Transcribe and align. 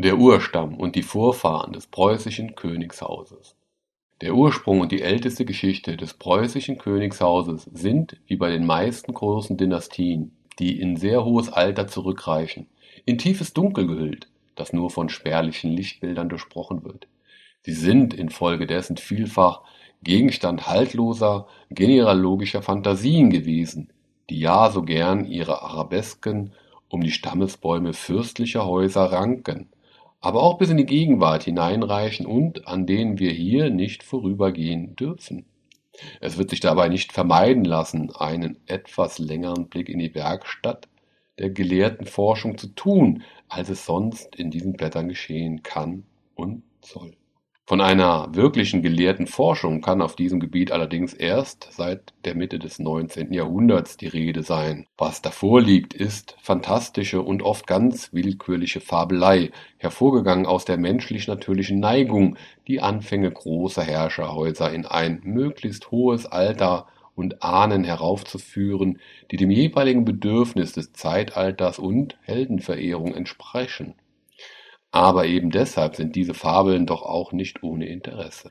Der 0.00 0.16
Urstamm 0.16 0.76
und 0.76 0.94
die 0.94 1.02
Vorfahren 1.02 1.72
des 1.72 1.88
preußischen 1.88 2.54
Königshauses 2.54 3.56
Der 4.20 4.32
Ursprung 4.32 4.78
und 4.80 4.92
die 4.92 5.02
älteste 5.02 5.44
Geschichte 5.44 5.96
des 5.96 6.14
preußischen 6.14 6.78
Königshauses 6.78 7.68
sind, 7.72 8.16
wie 8.28 8.36
bei 8.36 8.48
den 8.48 8.64
meisten 8.64 9.12
großen 9.12 9.56
Dynastien, 9.56 10.36
die 10.60 10.80
in 10.80 10.96
sehr 10.96 11.24
hohes 11.24 11.52
Alter 11.52 11.88
zurückreichen, 11.88 12.68
in 13.06 13.18
tiefes 13.18 13.54
Dunkel 13.54 13.88
gehüllt, 13.88 14.28
das 14.54 14.72
nur 14.72 14.88
von 14.90 15.08
spärlichen 15.08 15.72
Lichtbildern 15.72 16.28
durchbrochen 16.28 16.84
wird. 16.84 17.08
Sie 17.62 17.72
sind 17.72 18.14
infolgedessen 18.14 18.98
vielfach 18.98 19.62
Gegenstand 20.04 20.68
haltloser, 20.68 21.48
genealogischer 21.70 22.62
Phantasien 22.62 23.30
gewesen, 23.30 23.92
die 24.30 24.38
ja 24.38 24.70
so 24.70 24.82
gern 24.82 25.24
ihre 25.24 25.60
Arabesken 25.60 26.52
um 26.88 27.00
die 27.00 27.10
Stammesbäume 27.10 27.94
fürstlicher 27.94 28.64
Häuser 28.64 29.02
ranken 29.10 29.70
aber 30.20 30.42
auch 30.42 30.58
bis 30.58 30.70
in 30.70 30.76
die 30.76 30.86
Gegenwart 30.86 31.44
hineinreichen 31.44 32.26
und 32.26 32.66
an 32.66 32.86
denen 32.86 33.18
wir 33.18 33.30
hier 33.30 33.70
nicht 33.70 34.02
vorübergehen 34.02 34.96
dürfen. 34.96 35.46
Es 36.20 36.38
wird 36.38 36.50
sich 36.50 36.60
dabei 36.60 36.88
nicht 36.88 37.12
vermeiden 37.12 37.64
lassen, 37.64 38.10
einen 38.14 38.58
etwas 38.66 39.18
längeren 39.18 39.68
Blick 39.68 39.88
in 39.88 39.98
die 39.98 40.14
Werkstatt 40.14 40.88
der 41.38 41.50
gelehrten 41.50 42.06
Forschung 42.06 42.58
zu 42.58 42.68
tun, 42.68 43.22
als 43.48 43.68
es 43.68 43.84
sonst 43.84 44.36
in 44.36 44.50
diesen 44.50 44.74
Blättern 44.74 45.08
geschehen 45.08 45.62
kann 45.62 46.04
und 46.34 46.62
soll. 46.84 47.17
Von 47.68 47.82
einer 47.82 48.34
wirklichen 48.34 48.80
gelehrten 48.80 49.26
Forschung 49.26 49.82
kann 49.82 50.00
auf 50.00 50.16
diesem 50.16 50.40
Gebiet 50.40 50.72
allerdings 50.72 51.12
erst 51.12 51.68
seit 51.70 52.14
der 52.24 52.34
Mitte 52.34 52.58
des 52.58 52.78
19. 52.78 53.30
Jahrhunderts 53.34 53.98
die 53.98 54.06
Rede 54.06 54.42
sein. 54.42 54.86
Was 54.96 55.20
davor 55.20 55.60
liegt, 55.60 55.92
ist 55.92 56.34
phantastische 56.40 57.20
und 57.20 57.42
oft 57.42 57.66
ganz 57.66 58.10
willkürliche 58.14 58.80
Fabelei, 58.80 59.50
hervorgegangen 59.76 60.46
aus 60.46 60.64
der 60.64 60.78
menschlich-natürlichen 60.78 61.78
Neigung, 61.78 62.38
die 62.68 62.80
Anfänge 62.80 63.30
großer 63.30 63.82
Herrscherhäuser 63.82 64.72
in 64.72 64.86
ein 64.86 65.20
möglichst 65.22 65.90
hohes 65.90 66.24
Alter 66.24 66.86
und 67.14 67.42
Ahnen 67.42 67.84
heraufzuführen, 67.84 68.98
die 69.30 69.36
dem 69.36 69.50
jeweiligen 69.50 70.06
Bedürfnis 70.06 70.72
des 70.72 70.94
Zeitalters 70.94 71.78
und 71.78 72.16
Heldenverehrung 72.22 73.14
entsprechen. 73.14 73.94
Aber 74.90 75.26
eben 75.26 75.50
deshalb 75.50 75.96
sind 75.96 76.16
diese 76.16 76.34
Fabeln 76.34 76.86
doch 76.86 77.02
auch 77.02 77.32
nicht 77.32 77.62
ohne 77.62 77.86
Interesse. 77.86 78.50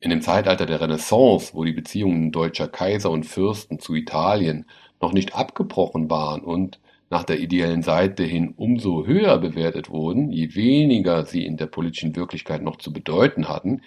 In 0.00 0.10
dem 0.10 0.22
Zeitalter 0.22 0.66
der 0.66 0.80
Renaissance, 0.80 1.52
wo 1.54 1.64
die 1.64 1.72
Beziehungen 1.72 2.32
deutscher 2.32 2.68
Kaiser 2.68 3.10
und 3.10 3.24
Fürsten 3.24 3.78
zu 3.78 3.94
Italien 3.94 4.66
noch 5.00 5.12
nicht 5.12 5.34
abgebrochen 5.34 6.10
waren 6.10 6.42
und 6.42 6.80
nach 7.10 7.24
der 7.24 7.40
ideellen 7.40 7.82
Seite 7.82 8.22
hin 8.22 8.54
umso 8.56 9.04
höher 9.04 9.38
bewertet 9.38 9.90
wurden, 9.90 10.30
je 10.30 10.54
weniger 10.54 11.24
sie 11.24 11.44
in 11.44 11.56
der 11.56 11.66
politischen 11.66 12.14
Wirklichkeit 12.14 12.62
noch 12.62 12.76
zu 12.76 12.92
bedeuten 12.92 13.48
hatten, 13.48 13.82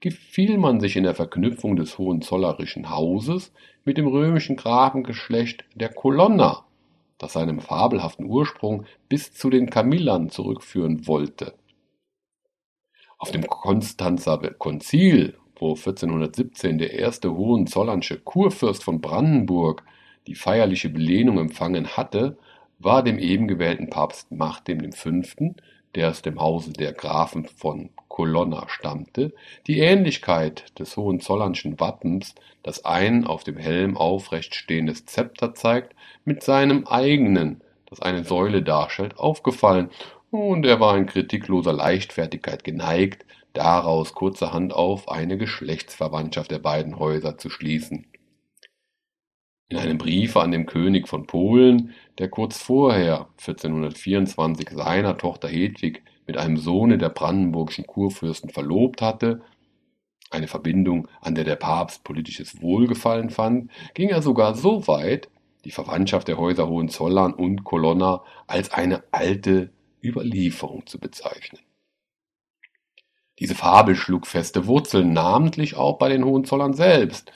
gefiel 0.00 0.58
man 0.58 0.78
sich 0.78 0.96
in 0.96 1.02
der 1.02 1.14
Verknüpfung 1.14 1.76
des 1.76 1.98
hohenzollerischen 1.98 2.88
Hauses 2.88 3.52
mit 3.84 3.98
dem 3.98 4.06
römischen 4.06 4.56
Grafengeschlecht 4.56 5.64
der 5.74 5.88
Colonna 5.88 6.67
das 7.18 7.32
seinem 7.34 7.60
fabelhaften 7.60 8.26
Ursprung 8.26 8.86
bis 9.08 9.32
zu 9.32 9.50
den 9.50 9.68
Kamillern 9.68 10.30
zurückführen 10.30 11.06
wollte. 11.06 11.54
Auf 13.18 13.32
dem 13.32 13.46
Konstanzer 13.46 14.38
Konzil, 14.54 15.36
wo 15.56 15.70
1417 15.74 16.78
der 16.78 16.94
erste 16.94 17.34
Hohenzollernsche 17.34 18.20
Kurfürst 18.20 18.84
von 18.84 19.00
Brandenburg 19.00 19.82
die 20.28 20.36
feierliche 20.36 20.88
Belehnung 20.88 21.38
empfangen 21.38 21.96
hatte, 21.96 22.38
war 22.78 23.02
dem 23.02 23.18
eben 23.18 23.48
gewählten 23.48 23.90
Papst 23.90 24.30
Martin 24.30 24.92
V 24.92 25.10
der 25.94 26.10
aus 26.10 26.22
dem 26.22 26.40
Hause 26.40 26.72
der 26.72 26.92
Grafen 26.92 27.46
von 27.46 27.90
Colonna 28.08 28.68
stammte, 28.68 29.32
die 29.66 29.78
Ähnlichkeit 29.78 30.78
des 30.78 30.96
Hohenzollernschen 30.96 31.78
Wappens, 31.80 32.34
das 32.62 32.84
ein 32.84 33.26
auf 33.26 33.44
dem 33.44 33.56
Helm 33.56 33.96
aufrecht 33.96 34.54
stehendes 34.54 35.06
Zepter 35.06 35.54
zeigt, 35.54 35.94
mit 36.24 36.42
seinem 36.42 36.86
eigenen, 36.86 37.62
das 37.86 38.00
eine 38.02 38.24
Säule 38.24 38.62
darstellt, 38.62 39.18
aufgefallen, 39.18 39.90
und 40.30 40.66
er 40.66 40.78
war 40.78 40.96
in 40.98 41.06
kritikloser 41.06 41.72
Leichtfertigkeit 41.72 42.64
geneigt, 42.64 43.24
daraus 43.54 44.12
kurzerhand 44.12 44.74
auf 44.74 45.08
eine 45.08 45.38
Geschlechtsverwandtschaft 45.38 46.50
der 46.50 46.58
beiden 46.58 46.98
Häuser 46.98 47.38
zu 47.38 47.48
schließen. 47.50 48.06
In 49.70 49.78
einem 49.78 49.98
Briefe 49.98 50.40
an 50.40 50.50
den 50.50 50.66
König 50.66 51.08
von 51.08 51.26
Polen, 51.26 51.94
der 52.18 52.28
kurz 52.28 52.60
vorher, 52.60 53.28
1424, 53.38 54.70
seiner 54.70 55.16
Tochter 55.16 55.48
Hedwig 55.48 56.02
mit 56.26 56.36
einem 56.36 56.56
Sohne 56.56 56.98
der 56.98 57.08
brandenburgischen 57.08 57.86
Kurfürsten 57.86 58.50
verlobt 58.50 59.00
hatte, 59.00 59.40
eine 60.30 60.48
Verbindung, 60.48 61.08
an 61.20 61.34
der 61.34 61.44
der 61.44 61.56
Papst 61.56 62.04
politisches 62.04 62.60
Wohlgefallen 62.60 63.30
fand, 63.30 63.70
ging 63.94 64.10
er 64.10 64.20
sogar 64.20 64.54
so 64.54 64.86
weit, 64.86 65.30
die 65.64 65.70
Verwandtschaft 65.70 66.28
der 66.28 66.38
Häuser 66.38 66.68
Hohenzollern 66.68 67.32
und 67.32 67.64
Colonna 67.64 68.22
als 68.46 68.70
eine 68.72 69.04
alte 69.10 69.70
Überlieferung 70.02 70.86
zu 70.86 70.98
bezeichnen. 70.98 71.60
Diese 73.38 73.54
Fabel 73.54 73.94
schlug 73.94 74.26
feste 74.26 74.66
Wurzeln, 74.66 75.12
namentlich 75.12 75.76
auch 75.76 75.98
bei 75.98 76.08
den 76.08 76.24
Hohenzollern 76.24 76.74
selbst, 76.74 77.32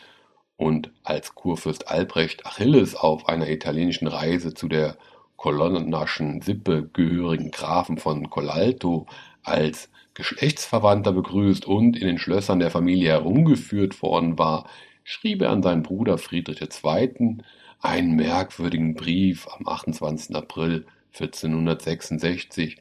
und 0.56 0.90
als 1.02 1.34
Kurfürst 1.34 1.88
Albrecht 1.88 2.46
Achilles 2.46 2.94
auf 2.94 3.28
einer 3.28 3.48
italienischen 3.48 4.06
Reise 4.06 4.54
zu 4.54 4.68
der 4.68 4.96
kolonnaschen 5.36 6.40
Sippe 6.40 6.88
gehörigen 6.92 7.50
Grafen 7.50 7.98
von 7.98 8.30
Colalto 8.30 9.06
als 9.42 9.90
Geschlechtsverwandter 10.14 11.12
begrüßt 11.12 11.66
und 11.66 11.96
in 11.96 12.06
den 12.06 12.18
Schlössern 12.18 12.60
der 12.60 12.70
Familie 12.70 13.10
herumgeführt 13.10 14.02
worden 14.02 14.38
war, 14.38 14.68
schrieb 15.04 15.42
er 15.42 15.50
an 15.50 15.62
seinen 15.62 15.82
Bruder 15.82 16.18
Friedrich 16.18 16.60
II. 16.60 17.38
einen 17.80 18.14
merkwürdigen 18.14 18.94
Brief 18.94 19.48
am 19.48 19.66
28. 19.66 20.36
April 20.36 20.86
1466, 21.12 22.76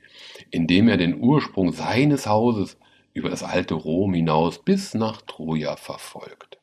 in 0.52 0.68
dem 0.68 0.88
er 0.88 0.98
den 0.98 1.20
Ursprung 1.20 1.74
seines 1.74 2.28
Hauses 2.28 2.78
über 3.14 3.30
das 3.30 3.44
alte 3.44 3.74
Rom 3.74 4.14
hinaus 4.14 4.60
bis 4.60 4.94
nach 4.94 5.22
Troja 5.22 5.76
verfolgt. 5.76 6.61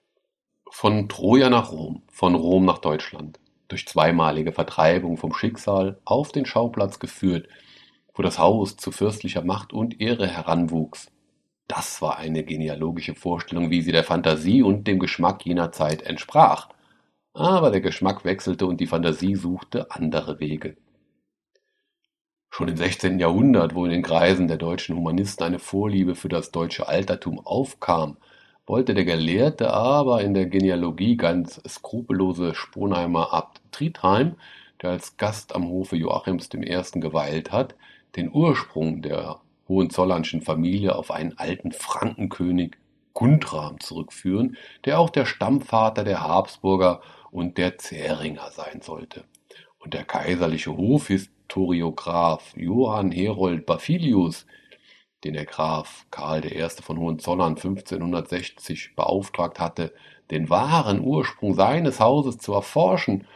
Von 0.71 1.09
Troja 1.09 1.51
nach 1.51 1.73
Rom, 1.73 2.03
von 2.13 2.35
Rom 2.35 2.65
nach 2.65 2.79
Deutschland, 2.79 3.41
durch 3.69 3.89
zweimalige 3.89 4.53
Vertreibung 4.53 5.17
vom 5.17 5.33
Schicksal 5.33 5.99
auf 6.05 6.31
den 6.31 6.47
Schauplatz 6.47 6.99
geführt, 6.99 7.49
wo 8.15 8.23
das 8.23 8.39
Haus 8.39 8.77
zu 8.77 8.93
fürstlicher 8.93 9.43
Macht 9.43 9.73
und 9.73 10.01
Ehre 10.01 10.29
heranwuchs. 10.29 11.11
Das 11.69 12.01
war 12.01 12.19
eine 12.19 12.45
genealogische 12.45 13.15
Vorstellung, 13.15 13.71
wie 13.71 13.83
sie 13.83 13.93
der 13.93 14.05
Fantasie 14.05 14.63
und 14.63 14.87
dem 14.87 14.99
Geschmack 14.99 15.45
jener 15.45 15.73
Zeit 15.73 16.03
entsprach. 16.03 16.69
Aber 17.35 17.71
der 17.71 17.81
Geschmack 17.81 18.25
wechselte 18.25 18.67
und 18.67 18.81
die 18.81 18.87
Fantasie 18.87 19.37
suchte 19.37 19.91
andere 19.91 20.41
Wege. 20.41 20.77
Schon 22.51 22.69
im 22.69 22.77
16. 22.77 23.19
Jahrhundert, 23.19 23.75
wo 23.75 23.85
in 23.85 23.91
den 23.91 24.03
Kreisen 24.03 24.49
der 24.49 24.57
deutschen 24.57 24.97
Humanisten 24.97 25.45
eine 25.45 25.59
Vorliebe 25.59 26.15
für 26.15 26.29
das 26.29 26.51
deutsche 26.51 26.89
Altertum 26.89 27.39
aufkam, 27.45 28.17
wollte 28.69 28.95
der 28.95 29.05
Gelehrte 29.05 29.73
aber 29.73 30.23
in 30.23 30.35
der 30.35 30.47
Genealogie 30.47 31.17
ganz 31.17 31.61
skrupellose 31.67 32.55
Sponheimer 32.55 33.33
Abt 33.33 33.61
Tritheim, 33.73 34.37
der 34.83 34.91
als 34.91 35.17
Gast 35.17 35.55
am 35.55 35.69
Hofe 35.69 35.97
Joachims 35.97 36.51
I. 36.55 37.01
geweilt 37.01 37.51
hat, 37.51 37.75
den 38.17 38.31
Ursprung 38.33 39.03
der 39.03 39.41
Hohenzollernschen 39.69 40.43
Familie 40.43 40.95
auf 40.95 41.11
einen 41.11 41.39
alten 41.39 41.73
Frankenkönig 41.73 42.77
Guntram 43.15 43.81
zurückführen, 43.81 44.57
der 44.85 45.01
auch 45.01 45.11
der 45.11 45.27
Stammvater 45.27 46.05
der 46.05 46.23
Habsburger 46.23 47.01
und 47.31 47.59
der 47.59 47.79
Zähringer 47.79 48.51
sein 48.51 48.81
sollte. 48.81 49.25
Und 49.79 49.95
der 49.95 50.05
kaiserliche 50.05 50.77
Hofhistoriograph 50.77 52.57
Johann 52.57 53.11
Herold 53.11 53.67
Bafilius 53.67 54.47
den 55.25 55.35
der 55.35 55.47
Graf 55.47 56.07
Karl 56.11 56.45
I. 56.45 56.69
von 56.83 56.99
Hohenzollern 56.99 57.57
1560 57.57 58.95
beauftragt 58.95 59.59
hatte, 59.59 59.93
den 60.31 60.51
wahren 60.51 61.01
Ursprung 61.01 61.55
seines 61.55 62.01
Hauses 62.01 62.39
zu 62.39 62.53
erforschen, 62.53 63.27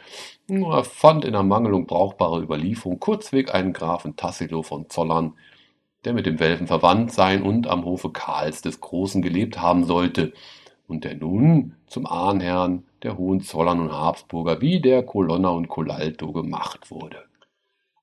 er 0.49 0.85
fand 0.85 1.25
in 1.25 1.35
Ermangelung 1.35 1.87
brauchbarer 1.87 2.41
Überlieferung 2.41 3.01
kurzweg 3.01 3.55
einen 3.55 3.73
Grafen 3.73 4.17
Tassilo 4.17 4.63
von 4.63 4.91
Zollern, 4.91 5.35
der 6.05 6.13
mit 6.13 6.27
dem 6.27 6.41
Welfen 6.41 6.67
verwandt 6.67 7.13
sein 7.13 7.43
und 7.43 7.67
am 7.67 7.85
Hofe 7.85 8.11
Karls 8.11 8.61
des 8.61 8.81
Großen 8.81 9.23
gelebt 9.23 9.61
haben 9.61 9.85
sollte 9.85 10.33
und 10.87 11.05
der 11.05 11.15
nun 11.15 11.77
zum 11.87 12.07
Ahnherrn 12.07 12.85
der 13.03 13.17
Hohenzollern 13.17 13.81
und 13.81 13.93
Habsburger 13.93 14.61
wie 14.61 14.81
der 14.81 15.05
Colonna 15.05 15.49
und 15.49 15.69
Colalto 15.69 16.33
gemacht 16.33 16.91
wurde. 16.91 17.25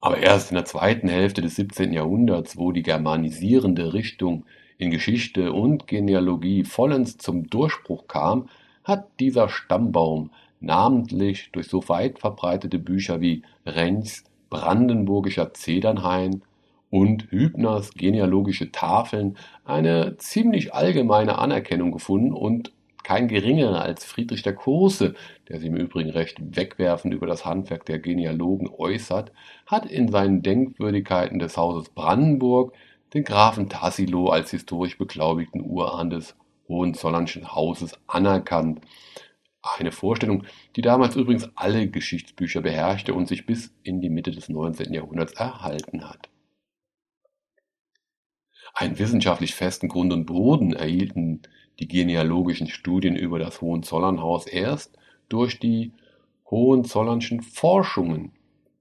Aber 0.02 0.18
erst 0.18 0.52
in 0.52 0.56
der 0.56 0.66
zweiten 0.66 1.10
Hälfte 1.10 1.42
des 1.42 1.56
17. 1.58 1.92
Jahrhunderts, 1.92 2.58
wo 2.58 2.72
die 2.72 2.84
germanisierende 2.84 3.94
Richtung 3.94 4.46
in 4.78 4.92
Geschichte 4.92 5.52
und 5.52 5.88
Genealogie 5.88 6.64
vollends 6.64 7.18
zum 7.18 7.50
Durchbruch 7.50 8.08
kam, 8.08 8.48
hat 8.86 9.08
dieser 9.20 9.50
Stammbaum 9.50 10.32
namentlich 10.62 11.52
durch 11.52 11.68
so 11.68 11.88
weit 11.90 12.20
verbreitete 12.20 12.80
Bücher 12.80 13.20
wie 13.20 13.44
Renz 13.66 14.24
Brandenburgischer 14.50 15.54
Zedernhain 15.54 16.44
und 16.90 17.30
Hübners 17.32 17.92
genealogische 17.94 18.72
Tafeln 18.72 19.38
eine 19.64 20.18
ziemlich 20.18 20.74
allgemeine 20.74 21.38
Anerkennung 21.38 21.92
gefunden 21.92 22.34
und 22.34 22.72
kein 23.04 23.28
geringerer 23.28 23.82
als 23.82 24.06
Friedrich 24.06 24.44
der 24.44 24.54
Große, 24.54 25.16
der 25.48 25.60
sich 25.60 25.70
im 25.70 25.76
Übrigen 25.76 26.10
recht 26.10 26.38
wegwerfend 26.56 27.14
über 27.14 27.28
das 27.28 27.46
Handwerk 27.46 27.86
der 27.86 28.00
Genealogen 28.00 28.70
äußert, 28.70 29.32
hat 29.66 29.86
in 29.86 30.10
seinen 30.10 30.42
Denkwürdigkeiten 30.42 31.40
des 31.40 31.58
Hauses 31.58 31.90
Brandenburg 31.90 32.74
den 33.14 33.24
Grafen 33.24 33.70
Tassilo 33.70 34.30
als 34.30 34.52
historisch 34.52 34.98
beglaubigten 34.98 35.62
Urahn 35.62 36.10
des 36.10 36.36
Hohenzollernschen 36.68 37.54
Hauses 37.54 38.00
anerkannt. 38.08 38.82
Eine 39.62 39.92
Vorstellung, 39.92 40.46
die 40.76 40.82
damals 40.82 41.16
übrigens 41.16 41.50
alle 41.56 41.90
Geschichtsbücher 41.90 42.62
beherrschte 42.62 43.14
und 43.14 43.28
sich 43.28 43.46
bis 43.46 43.74
in 43.84 44.00
die 44.00 44.10
Mitte 44.10 44.32
des 44.32 44.48
19. 44.48 44.94
Jahrhunderts 44.94 45.34
erhalten 45.34 46.08
hat. 46.08 46.30
Einen 48.74 49.00
wissenschaftlich 49.00 49.56
festen 49.56 49.90
Grund 49.90 50.14
und 50.14 50.26
Boden 50.26 50.74
erhielten 50.74 51.42
die 51.80 51.88
genealogischen 51.88 52.68
Studien 52.68 53.16
über 53.16 53.40
das 53.40 53.62
Hohenzollernhaus 53.62 54.46
erst 54.48 54.98
durch 55.30 55.60
die 55.60 55.94
Hohenzollernschen 56.50 57.42
Forschungen, 57.42 58.34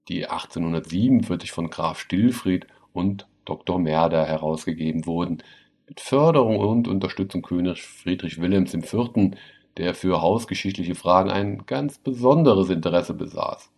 die 0.07 0.27
1847 0.27 1.51
von 1.51 1.69
Graf 1.69 1.99
Stillfried 1.99 2.67
und 2.93 3.27
Dr. 3.45 3.79
Merder 3.79 4.25
herausgegeben 4.25 5.05
wurden, 5.05 5.43
mit 5.87 5.99
Förderung 5.99 6.57
und 6.59 6.87
Unterstützung 6.87 7.41
König 7.41 7.81
Friedrich 7.81 8.41
Wilhelms 8.41 8.73
IV., 8.73 9.37
der 9.77 9.93
für 9.93 10.21
hausgeschichtliche 10.21 10.95
Fragen 10.95 11.29
ein 11.29 11.65
ganz 11.65 11.99
besonderes 11.99 12.69
Interesse 12.69 13.13
besaß. 13.13 13.71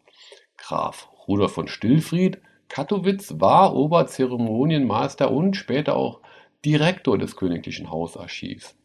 Graf 0.57 1.09
Rudolf 1.27 1.53
von 1.53 1.67
Stillfried 1.67 2.41
Kattowitz 2.69 3.35
war 3.38 3.75
Oberzeremonienmeister 3.75 5.29
und 5.29 5.57
später 5.57 5.97
auch 5.97 6.21
Direktor 6.63 7.17
des 7.17 7.35
Königlichen 7.35 7.91
Hausarchivs. 7.91 8.75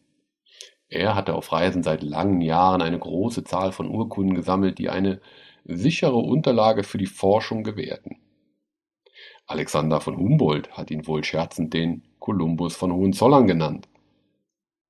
Er 0.88 1.14
hatte 1.14 1.34
auf 1.34 1.52
Reisen 1.52 1.82
seit 1.82 2.02
langen 2.02 2.40
Jahren 2.40 2.80
eine 2.80 2.98
große 2.98 3.44
Zahl 3.44 3.72
von 3.72 3.88
Urkunden 3.88 4.34
gesammelt, 4.34 4.78
die 4.78 4.88
eine 4.88 5.20
sichere 5.64 6.16
Unterlage 6.16 6.84
für 6.84 6.98
die 6.98 7.06
Forschung 7.06 7.64
gewährten. 7.64 8.18
Alexander 9.46 10.00
von 10.00 10.16
Humboldt 10.16 10.70
hat 10.72 10.90
ihn 10.90 11.06
wohl 11.06 11.24
scherzend 11.24 11.74
den 11.74 12.02
Kolumbus 12.18 12.76
von 12.76 12.92
Hohenzollern 12.92 13.46
genannt. 13.46 13.88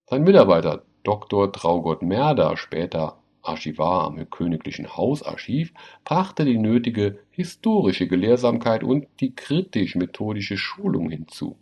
Sein 0.06 0.22
Mitarbeiter 0.22 0.82
Dr. 1.02 1.52
Traugott 1.52 2.02
Merder, 2.02 2.56
später 2.56 3.18
Archivar 3.42 4.04
am 4.04 4.30
Königlichen 4.30 4.96
Hausarchiv, 4.96 5.72
brachte 6.04 6.44
die 6.44 6.58
nötige 6.58 7.20
historische 7.30 8.08
Gelehrsamkeit 8.08 8.82
und 8.82 9.06
die 9.20 9.34
kritisch-methodische 9.34 10.56
Schulung 10.56 11.10
hinzu. 11.10 11.56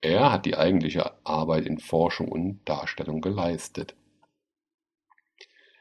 Er 0.00 0.32
hat 0.32 0.46
die 0.46 0.56
eigentliche 0.56 1.12
Arbeit 1.24 1.66
in 1.66 1.78
Forschung 1.78 2.28
und 2.28 2.60
Darstellung 2.64 3.20
geleistet. 3.20 3.96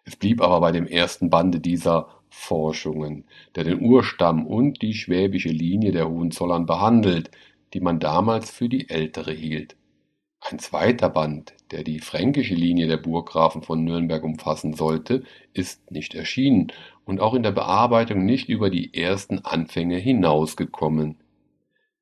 Es 0.06 0.16
blieb 0.16 0.42
aber 0.42 0.60
bei 0.62 0.72
dem 0.72 0.88
ersten 0.88 1.30
Bande 1.30 1.60
dieser 1.60 2.10
Forschungen, 2.30 3.26
der 3.56 3.64
den 3.64 3.82
Urstamm 3.82 4.48
und 4.48 4.82
die 4.82 4.94
schwäbische 4.94 5.50
Linie 5.50 5.92
der 5.92 6.10
Hohenzollern 6.10 6.66
behandelt, 6.66 7.30
die 7.74 7.80
man 7.80 8.00
damals 8.00 8.50
für 8.50 8.70
die 8.70 8.90
ältere 8.90 9.34
hielt. 9.34 9.76
Ein 10.40 10.60
zweiter 10.60 11.10
Band, 11.10 11.54
der 11.72 11.84
die 11.84 12.00
fränkische 12.00 12.56
Linie 12.56 12.88
der 12.88 12.98
Burggrafen 12.98 13.64
von 13.64 13.84
Nürnberg 13.84 14.24
umfassen 14.24 14.74
sollte, 14.74 15.24
ist 15.54 15.92
nicht 15.92 16.16
erschienen 16.16 16.72
und 17.06 17.20
auch 17.20 17.34
in 17.34 17.44
der 17.44 17.52
Bearbeitung 17.52 18.26
nicht 18.26 18.48
über 18.48 18.70
die 18.70 18.94
ersten 18.94 19.40
Anfänge 19.40 19.98
hinausgekommen. 19.98 21.18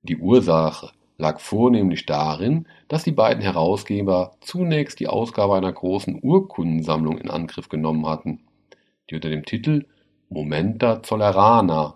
Die 0.04 0.18
Ursache 0.18 0.92
lag 1.18 1.40
vornehmlich 1.40 2.06
darin, 2.06 2.68
dass 2.88 3.04
die 3.04 3.12
beiden 3.12 3.42
Herausgeber 3.42 4.36
zunächst 4.42 5.00
die 5.00 5.08
Ausgabe 5.08 5.56
einer 5.56 5.72
großen 5.72 6.20
Urkundensammlung 6.22 7.18
in 7.18 7.30
Angriff 7.30 7.70
genommen 7.70 8.08
hatten, 8.08 8.42
die 9.10 9.16
unter 9.16 9.30
dem 9.30 9.46
Titel 9.46 9.86
Momenta 10.30 11.04
Zollerana 11.04 11.96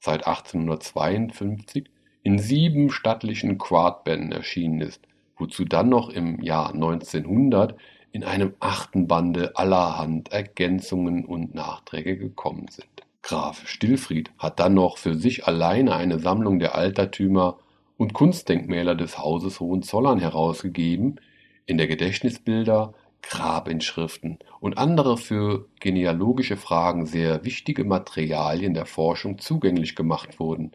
seit 0.00 0.26
1852 0.26 1.90
in 2.22 2.38
sieben 2.38 2.90
stattlichen 2.90 3.58
Quartbänden 3.58 4.32
erschienen 4.32 4.80
ist 4.80 5.00
wozu 5.42 5.64
dann 5.64 5.88
noch 5.88 6.08
im 6.08 6.40
Jahr 6.40 6.72
1900 6.72 7.76
in 8.12 8.24
einem 8.24 8.54
achten 8.60 9.08
Bande 9.08 9.56
allerhand 9.56 10.32
Ergänzungen 10.32 11.24
und 11.24 11.54
Nachträge 11.54 12.16
gekommen 12.16 12.68
sind. 12.68 12.86
Graf 13.22 13.66
Stillfried 13.66 14.30
hat 14.38 14.60
dann 14.60 14.74
noch 14.74 14.98
für 14.98 15.14
sich 15.14 15.46
alleine 15.46 15.94
eine 15.94 16.18
Sammlung 16.18 16.58
der 16.58 16.74
Altertümer 16.74 17.58
und 17.96 18.14
Kunstdenkmäler 18.14 18.94
des 18.94 19.18
Hauses 19.18 19.60
Hohenzollern 19.60 20.18
herausgegeben, 20.18 21.20
in 21.66 21.78
der 21.78 21.86
Gedächtnisbilder, 21.86 22.94
Grabinschriften 23.22 24.38
und 24.60 24.78
andere 24.78 25.16
für 25.16 25.68
genealogische 25.80 26.56
Fragen 26.56 27.06
sehr 27.06 27.44
wichtige 27.44 27.84
Materialien 27.84 28.74
der 28.74 28.86
Forschung 28.86 29.38
zugänglich 29.38 29.94
gemacht 29.94 30.40
wurden. 30.40 30.72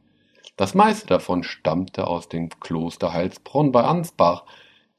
Das 0.56 0.74
meiste 0.74 1.08
davon 1.08 1.44
stammte 1.44 2.08
aus 2.08 2.30
dem 2.30 2.50
Kloster 2.50 3.14
Heilsbronn 3.14 3.72
bei 3.72 3.84
Ansbach, 3.84 4.46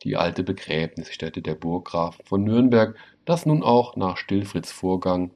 die 0.05 0.17
alte 0.17 0.45
Begräbnisstätte 0.45 1.43
der 1.43 1.55
Burggrafen 1.55 2.25
von 2.25 2.45
Nürnberg, 2.45 2.97
das 3.25 3.47
nun 3.47 3.63
auch 3.63 3.97
nach 3.97 4.17
Stillfrieds 4.17 4.71
Vorgang 4.71 5.33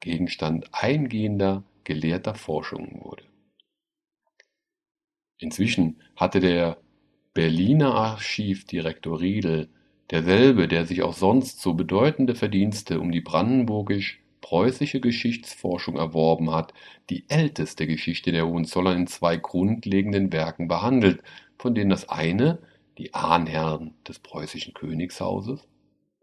Gegenstand 0.00 0.68
eingehender 0.72 1.62
gelehrter 1.84 2.34
Forschungen 2.34 3.00
wurde. 3.02 3.24
Inzwischen 5.38 6.00
hatte 6.16 6.40
der 6.40 6.78
Berliner 7.34 7.94
Archivdirektor 7.94 9.20
Riedel, 9.20 9.68
derselbe, 10.10 10.68
der 10.68 10.86
sich 10.86 11.02
auch 11.02 11.14
sonst 11.14 11.60
so 11.60 11.74
bedeutende 11.74 12.34
Verdienste 12.34 13.00
um 13.00 13.10
die 13.10 13.20
brandenburgisch 13.20 14.20
preußische 14.40 15.00
Geschichtsforschung 15.00 15.96
erworben 15.96 16.52
hat, 16.52 16.74
die 17.08 17.24
älteste 17.28 17.86
Geschichte 17.86 18.30
der 18.30 18.46
Hohenzollern 18.46 18.98
in 18.98 19.06
zwei 19.06 19.36
grundlegenden 19.36 20.32
Werken 20.32 20.68
behandelt, 20.68 21.22
von 21.58 21.74
denen 21.74 21.90
das 21.90 22.08
eine, 22.08 22.58
die 22.98 23.14
Ahnherren 23.14 23.94
des 24.06 24.18
preußischen 24.18 24.74
Königshauses 24.74 25.66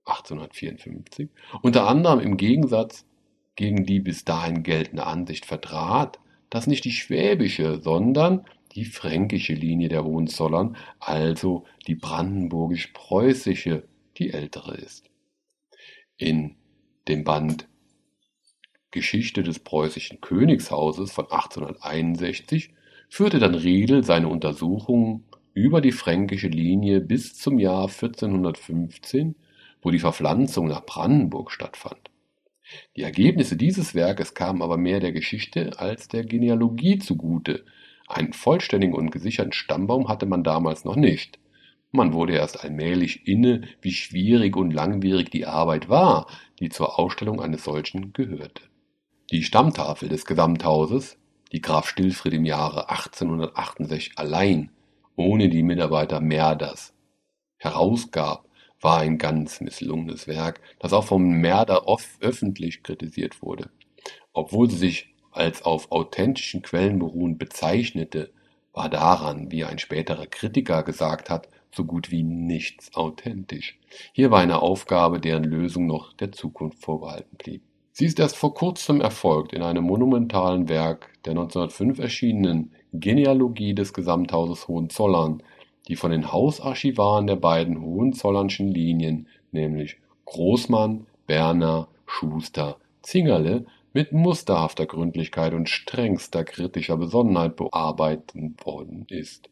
1854, 0.06 1.30
unter 1.62 1.88
anderem 1.88 2.20
im 2.20 2.38
Gegensatz 2.38 3.06
gegen 3.56 3.86
die 3.86 4.00
bis 4.00 4.24
dahin 4.24 4.64
geltende 4.64 5.06
Ansicht 5.06 5.46
vertrat, 5.46 6.20
dass 6.50 6.68
nicht 6.68 6.86
die 6.86 6.92
schwäbische, 6.92 7.82
sondern 7.82 8.46
die 8.76 8.86
fränkische 8.86 9.54
Linie 9.54 9.90
der 9.90 10.04
Hohenzollern, 10.04 10.78
also 11.00 11.66
die 11.88 11.96
brandenburgisch-preußische, 11.96 13.84
die 14.18 14.32
ältere 14.32 14.76
ist. 14.76 15.10
In 16.18 16.56
dem 17.08 17.24
Band 17.24 17.68
Geschichte 18.92 19.42
des 19.42 19.60
preußischen 19.60 20.20
Königshauses 20.22 21.12
von 21.12 21.26
1861 21.26 22.74
führte 23.10 23.40
dann 23.40 23.56
Riedel 23.56 24.04
seine 24.04 24.28
Untersuchungen 24.28 25.26
über 25.54 25.82
die 25.82 25.92
fränkische 25.92 26.48
Linie 26.48 27.02
bis 27.02 27.36
zum 27.36 27.60
Jahr 27.60 27.88
1415, 27.88 29.36
wo 29.82 29.92
die 29.92 30.00
Verpflanzung 30.00 30.68
nach 30.68 30.86
Brandenburg 30.86 31.52
stattfand. 31.52 32.12
Die 32.96 33.02
Ergebnisse 33.02 33.58
dieses 33.58 33.96
Werkes 33.96 34.34
kamen 34.34 34.62
aber 34.62 34.78
mehr 34.78 35.00
der 35.00 35.12
Geschichte 35.12 35.80
als 35.80 36.08
der 36.08 36.24
Genealogie 36.24 37.00
zugute. 37.00 37.66
Einen 38.12 38.34
vollständigen 38.34 38.94
und 38.94 39.10
gesicherten 39.10 39.54
Stammbaum 39.54 40.10
hatte 40.10 40.26
man 40.26 40.44
damals 40.44 40.84
noch 40.84 40.98
nicht. 40.98 41.40
Man 41.92 42.12
wurde 42.12 42.34
erst 42.34 42.62
allmählich 42.62 43.26
inne, 43.26 43.70
wie 43.82 43.94
schwierig 43.94 44.58
und 44.58 44.72
langwierig 44.72 45.30
die 45.30 45.46
Arbeit 45.46 45.88
war, 45.88 46.28
die 46.60 46.68
zur 46.68 47.00
Ausstellung 47.00 47.42
eines 47.42 47.64
solchen 47.64 48.12
gehörte. 48.12 48.64
Die 49.32 49.44
Stammtafel 49.44 50.10
des 50.10 50.26
Gesamthauses, 50.26 51.18
die 51.54 51.62
Graf 51.62 51.88
Stillfried 51.88 52.34
im 52.34 52.44
Jahre 52.44 52.90
1868 52.90 54.18
allein, 54.18 54.72
ohne 55.16 55.48
die 55.48 55.64
Mitarbeiter 55.64 56.20
Merders, 56.20 56.94
herausgab, 57.58 58.46
war 58.82 59.00
ein 59.00 59.18
ganz 59.20 59.62
misslungenes 59.62 60.28
Werk, 60.28 60.60
das 60.80 60.92
auch 60.92 61.06
vom 61.06 61.30
Merder 61.40 61.88
oft 61.88 62.10
öffentlich 62.22 62.84
kritisiert 62.84 63.42
wurde. 63.42 63.70
Obwohl 64.34 64.70
sie 64.70 64.78
sich 64.78 65.11
als 65.32 65.64
auf 65.64 65.92
authentischen 65.92 66.62
Quellen 66.62 67.00
beruhend 67.00 67.40
bezeichnete, 67.40 68.32
war 68.74 68.90
daran, 68.90 69.52
wie 69.52 69.66
ein 69.66 69.80
späterer 69.80 70.28
Kritiker 70.28 70.84
gesagt 70.84 71.30
hat, 71.30 71.50
so 71.74 71.86
gut 71.86 72.12
wie 72.12 72.24
nichts 72.24 72.94
authentisch. 72.96 73.80
Hier 74.14 74.32
war 74.32 74.40
eine 74.40 74.62
Aufgabe, 74.62 75.20
deren 75.20 75.44
Lösung 75.44 75.88
noch 75.88 76.14
der 76.14 76.32
Zukunft 76.32 76.80
vorbehalten 76.80 77.38
blieb. 77.38 77.64
Sie 77.94 78.06
ist 78.06 78.20
erst 78.20 78.38
vor 78.38 78.54
kurzem 78.54 79.02
erfolgt 79.02 79.54
in 79.54 79.62
einem 79.62 79.84
monumentalen 79.84 80.70
Werk 80.70 81.12
der 81.26 81.32
1905 81.32 82.00
erschienenen 82.00 82.72
Genealogie 82.94 83.74
des 83.74 83.94
Gesamthauses 83.94 84.68
Hohenzollern, 84.68 85.44
die 85.88 85.96
von 85.96 86.12
den 86.12 86.32
Hausarchivaren 86.32 87.28
der 87.28 87.36
beiden 87.36 87.82
Hohenzollernschen 87.82 88.70
Linien, 88.70 89.28
nämlich 89.52 89.98
Großmann, 90.26 91.06
Berner, 91.28 91.90
Schuster, 92.06 92.78
Zingerle, 93.02 93.66
mit 93.94 94.12
musterhafter 94.14 94.86
Gründlichkeit 94.86 95.54
und 95.54 95.70
strengster 95.70 96.44
kritischer 96.44 96.98
Besonnenheit 96.98 97.56
bearbeitet 97.56 98.36
worden 98.66 99.06
ist. 99.10 99.50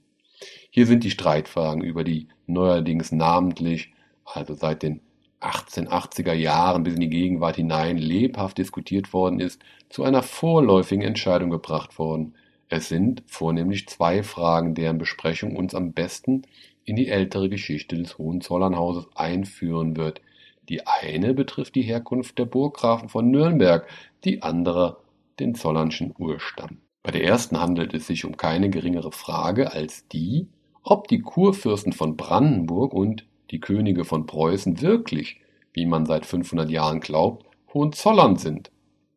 Hier 0.69 0.85
sind 0.85 1.03
die 1.03 1.11
Streitfragen, 1.11 1.81
über 1.81 2.03
die 2.03 2.29
neuerdings 2.47 3.11
namentlich, 3.11 3.93
also 4.23 4.53
seit 4.53 4.83
den 4.83 5.01
1880er 5.41 6.33
Jahren 6.33 6.83
bis 6.83 6.95
in 6.95 7.01
die 7.01 7.09
Gegenwart 7.09 7.55
hinein 7.55 7.97
lebhaft 7.97 8.57
diskutiert 8.57 9.13
worden 9.13 9.39
ist, 9.39 9.61
zu 9.89 10.03
einer 10.03 10.21
vorläufigen 10.23 11.03
Entscheidung 11.03 11.49
gebracht 11.49 11.97
worden. 11.97 12.35
Es 12.67 12.89
sind 12.89 13.23
vornehmlich 13.25 13.87
zwei 13.87 14.21
Fragen, 14.23 14.75
deren 14.75 14.97
Besprechung 14.97 15.55
uns 15.55 15.73
am 15.73 15.93
besten 15.93 16.43
in 16.83 16.95
die 16.95 17.07
ältere 17.07 17.49
Geschichte 17.49 17.95
des 17.95 18.17
Hohenzollernhauses 18.17 19.07
einführen 19.15 19.95
wird. 19.95 20.21
Die 20.69 20.85
eine 20.85 21.33
betrifft 21.33 21.75
die 21.75 21.81
Herkunft 21.81 22.37
der 22.37 22.45
Burggrafen 22.45 23.09
von 23.09 23.31
Nürnberg, 23.31 23.87
die 24.23 24.43
andere 24.43 24.97
den 25.39 25.55
zollernschen 25.55 26.13
Urstamm. 26.17 26.77
Bei 27.01 27.11
der 27.11 27.23
ersten 27.23 27.59
handelt 27.59 27.93
es 27.93 28.07
sich 28.07 28.23
um 28.25 28.37
keine 28.37 28.69
geringere 28.69 29.11
Frage 29.11 29.73
als 29.73 30.07
die, 30.07 30.47
ob 30.83 31.07
die 31.07 31.21
Kurfürsten 31.21 31.93
von 31.93 32.17
Brandenburg 32.17 32.93
und 32.93 33.25
die 33.51 33.59
Könige 33.59 34.05
von 34.05 34.25
Preußen 34.27 34.81
wirklich, 34.81 35.41
wie 35.73 35.85
man 35.85 36.05
seit 36.05 36.25
500 36.25 36.69
Jahren 36.69 36.99
glaubt, 36.99 37.45
Hohenzollern 37.73 38.37
sind. 38.37 38.71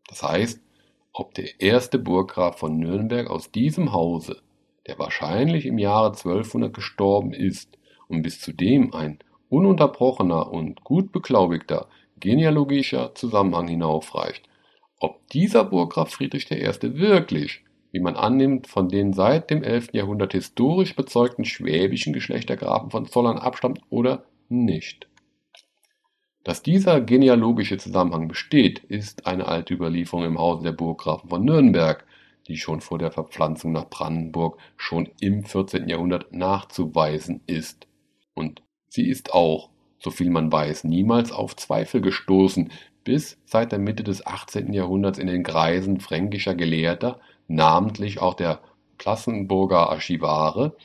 Das 0.09 0.23
heißt, 0.23 0.61
ob 1.13 1.35
der 1.35 1.61
erste 1.61 1.99
Burggraf 1.99 2.59
von 2.59 2.79
Nürnberg 2.79 3.29
aus 3.29 3.51
diesem 3.51 3.93
Hause, 3.93 4.41
der 4.87 4.99
wahrscheinlich 4.99 5.67
im 5.67 5.79
Jahre 5.79 6.09
1200 6.09 6.73
gestorben 6.73 7.33
ist 7.33 7.77
und 8.09 8.23
bis 8.23 8.41
zudem 8.41 8.95
ein 8.95 9.19
ununterbrochener 9.53 10.51
und 10.51 10.83
gut 10.83 11.13
beglaubigter 11.13 11.89
genealogischer 12.19 13.15
Zusammenhang 13.15 13.69
hinaufreicht, 13.69 14.49
ob 14.99 15.29
dieser 15.29 15.65
Burggraf 15.65 16.11
Friedrich 16.11 16.51
I. 16.51 16.67
wirklich, 16.99 17.63
wie 17.91 18.01
man 18.01 18.17
annimmt, 18.17 18.67
von 18.67 18.89
den 18.89 19.13
seit 19.13 19.51
dem 19.51 19.63
11. 19.63 19.89
Jahrhundert 19.93 20.33
historisch 20.33 20.97
bezeugten 20.97 21.45
schwäbischen 21.45 22.15
Geschlechtergrafen 22.15 22.91
von 22.91 23.07
Zollern 23.07 23.37
abstammt 23.37 23.81
oder 23.91 24.25
nicht. 24.49 25.07
Dass 26.45 26.63
dieser 26.63 27.01
genealogische 27.03 27.77
Zusammenhang 27.77 28.29
besteht, 28.29 28.79
ist 28.85 29.27
eine 29.27 29.47
alte 29.47 29.75
Überlieferung 29.75 30.25
im 30.25 30.39
Hause 30.39 30.65
der 30.65 30.73
Burggrafen 30.73 31.29
von 31.29 31.45
Nürnberg, 31.45 32.07
die 32.49 32.57
schon 32.57 32.81
vor 32.81 32.99
der 32.99 33.13
Verpflanzung 33.13 33.73
nach 33.73 33.91
Brandenburg 33.91 34.59
schon 34.77 35.11
im 35.21 35.45
14. 35.45 35.89
Jahrhundert 35.89 36.33
nachzuweisen 36.33 37.43
ist. 37.47 37.87
Und 38.35 38.63
sie 38.93 39.09
ist 39.09 39.33
auch, 39.33 39.71
soviel 39.99 40.29
man 40.29 40.53
weiß, 40.53 40.85
niemals 40.85 41.33
auf 41.33 41.57
Zweifel 41.57 42.03
gestoßen, 42.03 42.71
bis 43.05 43.39
seit 43.47 43.73
der 43.73 43.79
Mitte 43.79 44.03
des 44.03 44.27
18. 44.27 44.73
Jahrhunderts 44.75 45.19
in 45.19 45.29
den 45.29 45.43
Kreisen 45.43 45.99
fränkischer 45.99 46.55
Gelehrter, 46.55 47.19
namentlich 47.49 48.21
auch 48.21 48.35
der 48.35 48.61
Plassenburger 48.99 49.89
Archivare, 49.89 50.77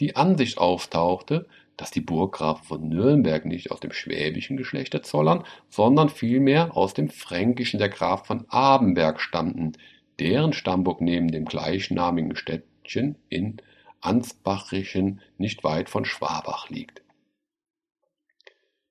die 0.00 0.16
Ansicht 0.16 0.56
auftauchte, 0.56 1.46
dass 1.76 1.90
die 1.90 2.00
Burggrafen 2.00 2.64
von 2.64 2.88
Nürnberg 2.88 3.44
nicht 3.44 3.70
aus 3.70 3.80
dem 3.80 3.92
schwäbischen 3.92 4.56
Geschlecht 4.56 4.94
der 4.94 5.02
Zollern, 5.02 5.44
sondern 5.68 6.08
vielmehr 6.08 6.76
aus 6.76 6.94
dem 6.94 7.10
fränkischen 7.10 7.78
der 7.78 7.90
Graf 7.90 8.26
von 8.26 8.46
Abenberg 8.48 9.20
stammten, 9.20 9.72
deren 10.18 10.54
Stammburg 10.54 11.02
neben 11.02 11.30
dem 11.30 11.44
gleichnamigen 11.44 12.36
Städtchen 12.36 13.16
in 13.28 13.58
Ansbachischen 14.00 15.20
nicht 15.36 15.62
weit 15.62 15.90
von 15.90 16.06
Schwabach 16.06 16.70
liegt. 16.70 17.02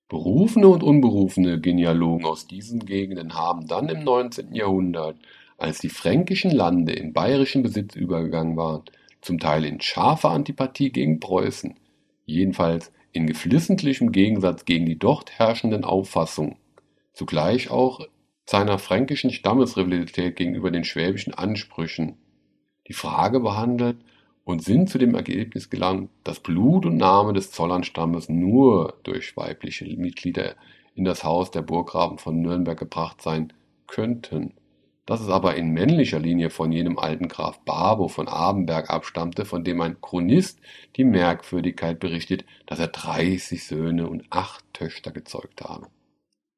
Berufene 0.09 0.67
und 0.67 0.81
unberufene 0.81 1.61
Genealogen 1.61 2.25
aus 2.25 2.47
diesen 2.47 2.79
Gegenden 2.79 3.35
haben 3.35 3.67
dann 3.67 3.89
im 3.89 4.03
19. 4.03 4.55
Jahrhundert, 4.55 5.17
als 5.59 5.77
die 5.77 5.89
fränkischen 5.89 6.49
Lande 6.49 6.93
in 6.93 7.13
bayerischen 7.13 7.61
Besitz 7.61 7.95
übergegangen 7.95 8.57
waren, 8.57 8.81
zum 9.21 9.37
Teil 9.37 9.65
in 9.65 9.79
scharfer 9.81 10.31
Antipathie 10.31 10.91
gegen 10.91 11.19
Preußen, 11.19 11.75
jedenfalls 12.25 12.91
in 13.11 13.27
geflissentlichem 13.27 14.11
Gegensatz 14.11 14.65
gegen 14.65 14.87
die 14.87 14.97
dort 14.97 15.37
herrschenden 15.37 15.83
Auffassungen, 15.83 16.55
zugleich 17.13 17.69
auch 17.69 18.07
seiner 18.47 18.79
fränkischen 18.79 19.29
Stammesrivalität 19.29 20.35
gegenüber 20.35 20.71
den 20.71 20.85
schwäbischen 20.85 21.35
Ansprüchen, 21.35 22.17
die 22.87 22.93
Frage 22.93 23.39
behandelt 23.41 23.97
und 24.49 24.63
sind 24.63 24.89
zu 24.89 24.97
dem 24.97 25.13
Ergebnis 25.13 25.69
gelangt, 25.69 26.09
dass 26.23 26.39
Blut 26.39 26.87
und 26.87 26.97
Name 26.97 27.33
des 27.33 27.51
Zollernstammes 27.51 28.29
nur 28.29 28.97
durch 29.03 29.37
weibliche 29.37 29.85
Mitglieder 29.85 30.55
in 30.95 31.05
das 31.05 31.23
Haus 31.23 31.51
der 31.51 31.61
Burggrafen 31.61 32.17
von 32.17 32.41
Nürnberg 32.41 32.79
gebracht 32.79 33.21
sein 33.21 33.53
könnten 33.85 34.53
dass 35.05 35.21
es 35.21 35.29
aber 35.29 35.55
in 35.55 35.71
männlicher 35.71 36.19
Linie 36.19 36.51
von 36.51 36.71
jenem 36.71 36.99
alten 36.99 37.29
Graf 37.29 37.59
Barbo 37.61 38.09
von 38.09 38.27
Abenberg 38.27 38.91
abstammte, 38.91 39.43
von 39.43 39.63
dem 39.63 39.81
ein 39.81 39.99
Chronist 40.01 40.59
die 40.97 41.03
Merkwürdigkeit 41.03 41.99
berichtet, 41.99 42.45
dass 42.67 42.77
er 42.77 42.89
30 42.89 43.65
Söhne 43.65 44.07
und 44.07 44.25
acht 44.29 44.63
Töchter 44.71 45.09
gezeugt 45.09 45.61
habe. 45.63 45.87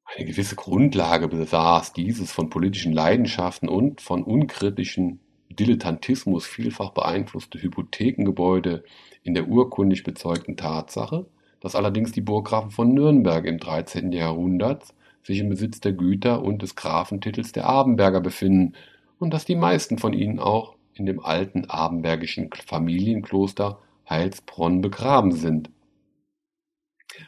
Eine 0.04 0.26
gewisse 0.26 0.58
Grundlage 0.58 1.30
besaß 1.30 1.94
dieses 1.94 2.34
von 2.34 2.50
politischen 2.50 2.92
Leidenschaften 2.92 3.70
und 3.70 4.02
von 4.02 4.22
unkritischem 4.22 5.22
Dilettantismus 5.54 6.46
vielfach 6.46 6.92
beeinflusste 6.92 7.62
Hypothekengebäude 7.62 8.84
in 9.24 9.34
der 9.34 9.48
urkundig 9.48 10.04
bezeugten 10.04 10.58
Tatsache, 10.58 11.26
dass 11.60 11.76
allerdings 11.76 12.12
die 12.12 12.22
Burggrafen 12.22 12.72
von 12.72 12.94
Nürnberg 12.94 13.46
im 13.46 13.60
13. 13.60 14.12
Jahrhundert 14.12 14.94
sich 15.24 15.40
im 15.40 15.50
Besitz 15.50 15.80
der 15.80 15.94
Güter 15.94 16.42
und 16.42 16.62
des 16.62 16.76
Grafentitels 16.76 17.52
der 17.52 17.68
Abenberger 17.68 18.22
befinden 18.22 18.74
und 19.20 19.34
dass 19.34 19.46
die 19.46 19.56
meisten 19.56 19.98
von 19.98 20.14
ihnen 20.14 20.40
auch 20.40 20.76
in 20.94 21.06
dem 21.06 21.20
alten 21.20 21.66
abenbergischen 21.66 22.50
Familienkloster 22.54 23.80
Heilsbronn 24.10 24.82
begraben 24.82 25.32
sind. 25.32 25.70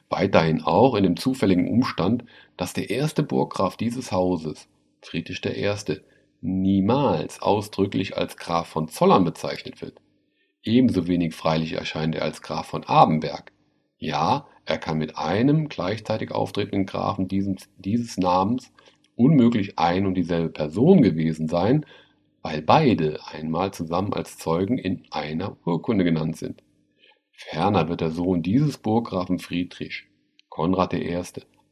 Weiterhin 0.09 0.61
auch 0.61 0.95
in 0.95 1.03
dem 1.03 1.17
zufälligen 1.17 1.67
Umstand, 1.67 2.25
dass 2.57 2.73
der 2.73 2.89
erste 2.89 3.23
Burggraf 3.23 3.77
dieses 3.77 4.11
Hauses, 4.11 4.67
Friedrich 5.01 5.45
I., 5.45 6.01
niemals 6.43 7.41
ausdrücklich 7.41 8.17
als 8.17 8.37
Graf 8.37 8.67
von 8.67 8.89
Zollern 8.89 9.23
bezeichnet 9.23 9.81
wird. 9.81 9.99
Ebenso 10.61 11.07
wenig 11.07 11.33
freilich 11.33 11.73
erscheint 11.73 12.15
er 12.15 12.23
als 12.23 12.41
Graf 12.41 12.67
von 12.67 12.83
Abenberg. 12.83 13.51
Ja, 13.97 14.47
er 14.65 14.77
kann 14.77 14.97
mit 14.97 15.17
einem 15.17 15.69
gleichzeitig 15.69 16.31
auftretenden 16.31 16.85
Grafen 16.85 17.27
dieses, 17.27 17.69
dieses 17.77 18.17
Namens 18.17 18.71
unmöglich 19.15 19.79
ein 19.79 20.05
und 20.05 20.15
dieselbe 20.15 20.49
Person 20.49 21.01
gewesen 21.01 21.47
sein, 21.47 21.85
weil 22.41 22.61
beide 22.61 23.19
einmal 23.25 23.73
zusammen 23.73 24.13
als 24.13 24.37
Zeugen 24.37 24.77
in 24.77 25.03
einer 25.11 25.55
Urkunde 25.65 26.03
genannt 26.03 26.37
sind. 26.37 26.61
Ferner 27.31 27.87
wird 27.87 28.01
der 28.01 28.11
Sohn 28.11 28.43
dieses 28.43 28.77
Burggrafen 28.77 29.39
Friedrich, 29.39 30.05
Konrad 30.49 30.93
I., 30.93 31.21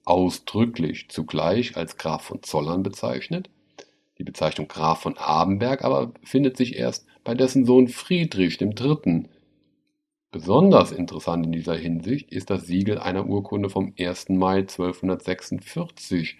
ausdrücklich 0.05 1.09
zugleich 1.09 1.77
als 1.77 1.97
Graf 1.97 2.23
von 2.23 2.41
Zollern 2.41 2.83
bezeichnet. 2.83 3.49
Die 4.21 4.25
Bezeichnung 4.25 4.67
Graf 4.67 5.01
von 5.01 5.17
Abenberg 5.17 5.83
aber 5.83 6.13
findet 6.23 6.55
sich 6.55 6.75
erst 6.75 7.07
bei 7.23 7.33
dessen 7.33 7.65
Sohn 7.65 7.87
Friedrich 7.87 8.61
III., 8.61 9.23
Besonders 10.29 10.91
interessant 10.91 11.47
in 11.47 11.51
dieser 11.51 11.75
Hinsicht 11.75 12.31
ist 12.31 12.51
das 12.51 12.67
Siegel 12.67 12.99
einer 12.99 13.25
Urkunde 13.25 13.71
vom 13.71 13.95
1. 13.97 14.29
Mai 14.29 14.59
1246, 14.59 16.37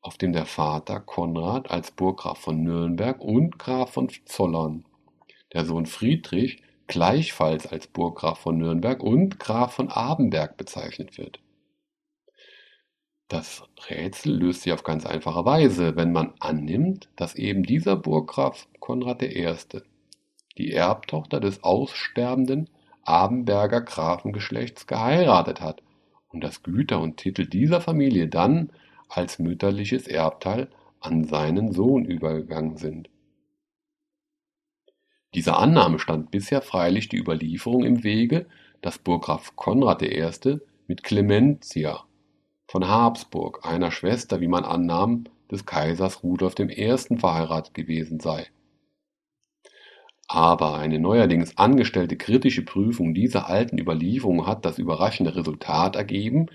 auf 0.00 0.16
dem 0.16 0.32
der 0.32 0.46
Vater 0.46 1.00
Konrad 1.00 1.72
als 1.72 1.90
Burggraf 1.90 2.38
von 2.38 2.62
Nürnberg 2.62 3.20
und 3.20 3.58
Graf 3.58 3.90
von 3.90 4.08
Zollern, 4.24 4.84
der 5.52 5.64
Sohn 5.64 5.86
Friedrich 5.86 6.62
gleichfalls 6.86 7.66
als 7.66 7.88
Burggraf 7.88 8.38
von 8.38 8.58
Nürnberg 8.58 9.02
und 9.02 9.40
Graf 9.40 9.74
von 9.74 9.88
Abenberg 9.88 10.56
bezeichnet 10.56 11.18
wird. 11.18 11.40
Das 13.28 13.62
Rätsel 13.90 14.38
löst 14.38 14.62
sich 14.62 14.72
auf 14.72 14.84
ganz 14.84 15.04
einfache 15.04 15.44
Weise, 15.44 15.96
wenn 15.96 16.12
man 16.12 16.32
annimmt, 16.40 17.10
dass 17.14 17.34
eben 17.34 17.62
dieser 17.62 17.94
Burggraf 17.94 18.66
Konrad 18.80 19.22
I. 19.22 19.54
die 20.56 20.72
Erbtochter 20.72 21.38
des 21.38 21.62
aussterbenden 21.62 22.70
Abenberger 23.02 23.82
Grafengeschlechts 23.82 24.86
geheiratet 24.86 25.60
hat 25.60 25.82
und 26.30 26.42
dass 26.42 26.62
Güter 26.62 27.00
und 27.00 27.18
Titel 27.18 27.46
dieser 27.46 27.82
Familie 27.82 28.28
dann 28.28 28.70
als 29.10 29.38
mütterliches 29.38 30.08
Erbteil 30.08 30.68
an 31.00 31.24
seinen 31.24 31.72
Sohn 31.72 32.06
übergegangen 32.06 32.78
sind. 32.78 33.10
Dieser 35.34 35.58
Annahme 35.58 35.98
stand 35.98 36.30
bisher 36.30 36.62
freilich 36.62 37.10
die 37.10 37.18
Überlieferung 37.18 37.84
im 37.84 38.04
Wege, 38.04 38.46
dass 38.80 38.98
Burggraf 38.98 39.54
Konrad 39.54 40.02
I. 40.02 40.30
mit 40.86 41.02
Clementia 41.02 42.07
von 42.68 42.86
Habsburg, 42.86 43.66
einer 43.66 43.90
Schwester, 43.90 44.40
wie 44.40 44.48
man 44.48 44.64
annahm, 44.64 45.24
des 45.50 45.66
Kaisers 45.66 46.22
Rudolf 46.22 46.54
I. 46.60 46.96
verheiratet 47.18 47.74
gewesen 47.74 48.20
sei 48.20 48.46
aber 50.28 50.76
eine 50.76 50.98
neuerdings 50.98 51.56
angestellte 51.56 52.16
kritische 52.16 52.62
Prüfung 52.62 53.14
dieser 53.14 53.48
alten 53.48 53.78
Überlieferung 53.78 54.46
hat 54.46 54.66
das 54.66 54.78
überraschende 54.78 55.34
Resultat 55.34 55.96
ergeben, 55.96 56.46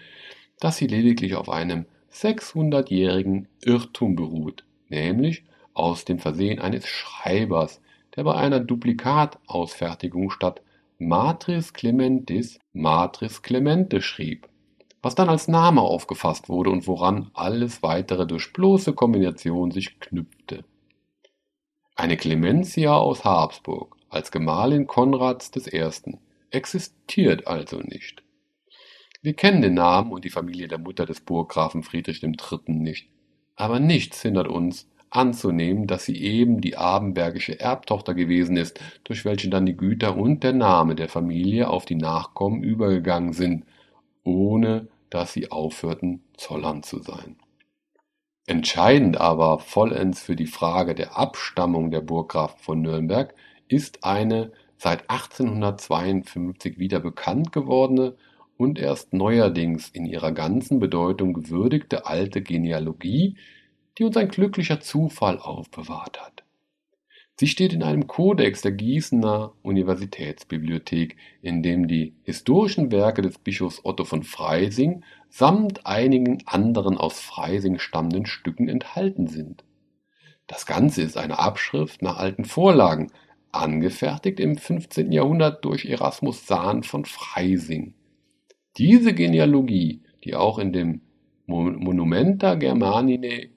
dass 0.60 0.78
sie 0.78 0.86
lediglich 0.86 1.36
auf 1.36 1.50
einem 1.50 1.86
600-jährigen 2.12 3.48
Irrtum 3.66 4.16
beruht, 4.16 4.64
nämlich 4.90 5.44
aus 5.74 6.06
dem 6.06 6.20
Versehen 6.20 6.60
eines 6.60 6.88
Schreibers, 6.88 7.82
der 8.16 8.24
bei 8.24 8.36
einer 8.36 8.60
Duplikatausfertigung 8.60 10.30
statt 10.30 10.62
Matris 11.00 11.74
Clementis 11.74 12.60
Matris 12.74 13.42
Clemente 13.42 14.04
schrieb, 14.04 14.48
was 15.04 15.16
dann 15.16 15.30
als 15.30 15.48
Name 15.50 15.82
aufgefasst 15.82 16.50
wurde 16.50 16.72
und 16.72 16.88
woran 16.88 17.30
alles 17.34 17.84
weitere 17.84 18.26
durch 18.26 18.54
bloße 18.54 18.94
Kombination 18.94 19.70
sich 19.70 20.00
knüpfte. 20.00 20.64
Eine 21.96 22.18
Clementia 22.18 22.96
aus 22.96 23.24
Habsburg 23.26 23.98
als 24.10 24.32
Gemahlin 24.32 24.88
Konrads 24.88 25.52
I. 25.56 26.18
existiert 26.50 27.46
also 27.48 27.80
nicht. 27.82 28.24
Wir 29.22 29.34
kennen 29.34 29.62
den 29.62 29.74
Namen 29.74 30.12
und 30.12 30.24
die 30.24 30.30
Familie 30.30 30.68
der 30.68 30.80
Mutter 30.80 31.06
des 31.06 31.22
Burggrafen 31.22 31.84
Friedrich 31.84 32.24
III. 32.24 32.60
nicht, 32.68 33.10
aber 33.56 33.80
nichts 33.80 34.22
hindert 34.22 34.48
uns, 34.48 34.90
anzunehmen, 35.10 35.86
dass 35.86 36.06
sie 36.06 36.18
eben 36.18 36.62
die 36.62 36.78
abenbergische 36.78 37.60
Erbtochter 37.60 38.14
gewesen 38.14 38.58
ist, 38.58 38.80
durch 39.04 39.26
welche 39.26 39.50
dann 39.50 39.66
die 39.66 39.78
Güter 39.78 40.18
und 40.18 40.44
der 40.44 40.54
Name 40.54 40.96
der 40.96 41.10
Familie 41.10 41.70
auf 41.70 41.86
die 41.86 41.96
Nachkommen 41.96 42.64
übergegangen 42.64 43.34
sind, 43.34 43.66
ohne 44.24 44.88
dass 45.14 45.34
sie 45.34 45.52
aufhörten, 45.52 46.24
Zollern 46.36 46.82
zu 46.82 47.00
sein. 47.00 47.38
Entscheidend 48.48 49.22
aber 49.22 49.60
vollends 49.60 50.22
für 50.22 50.36
die 50.36 50.48
Frage 50.48 50.96
der 50.96 51.18
Abstammung 51.18 51.92
der 51.92 52.02
Burggrafen 52.02 52.60
von 52.60 52.82
Nürnberg 52.82 53.34
ist 53.68 54.04
eine 54.04 54.52
seit 54.78 55.10
1852 55.10 56.78
wieder 56.78 57.00
bekannt 57.00 57.52
gewordene 57.52 58.16
und 58.58 58.80
erst 58.80 59.14
neuerdings 59.14 59.90
in 59.90 60.06
ihrer 60.06 60.32
ganzen 60.32 60.80
Bedeutung 60.80 61.34
gewürdigte 61.34 62.06
alte 62.06 62.42
Genealogie, 62.42 63.38
die 63.98 64.04
uns 64.04 64.18
ein 64.18 64.30
glücklicher 64.30 64.80
Zufall 64.80 65.40
aufbewahrt 65.40 66.20
hat. 66.20 66.43
Sie 67.44 67.50
steht 67.50 67.74
in 67.74 67.84
einem 67.84 68.08
Kodex 68.08 68.62
der 68.62 68.72
Gießener 68.72 69.52
Universitätsbibliothek, 69.64 71.18
in 71.42 71.62
dem 71.62 71.90
die 71.90 72.14
historischen 72.24 72.90
Werke 72.90 73.22
des 73.22 73.38
Bischofs 73.38 73.82
Otto 73.84 74.06
von 74.06 74.24
Freising 74.24 75.04
samt 75.28 75.86
einigen 75.86 76.42
anderen 76.46 76.98
aus 76.98 77.20
Freising 77.20 77.80
stammenden 77.80 78.26
Stücken 78.28 78.70
enthalten 78.70 79.28
sind. 79.28 79.66
Das 80.48 80.66
Ganze 80.66 81.02
ist 81.02 81.18
eine 81.18 81.38
Abschrift 81.38 82.02
nach 82.02 82.16
alten 82.16 82.46
Vorlagen, 82.46 83.12
angefertigt 83.52 84.40
im 84.40 84.58
15. 84.58 85.12
Jahrhundert 85.12 85.66
durch 85.66 85.84
Erasmus 85.84 86.48
Sahn 86.48 86.84
von 86.84 87.04
Freising. 87.04 87.94
Diese 88.78 89.14
Genealogie, 89.14 90.02
die 90.24 90.36
auch 90.36 90.60
in 90.60 90.72
dem 90.72 91.02
Monumenta 91.46 92.56
Germaninae 92.56 93.50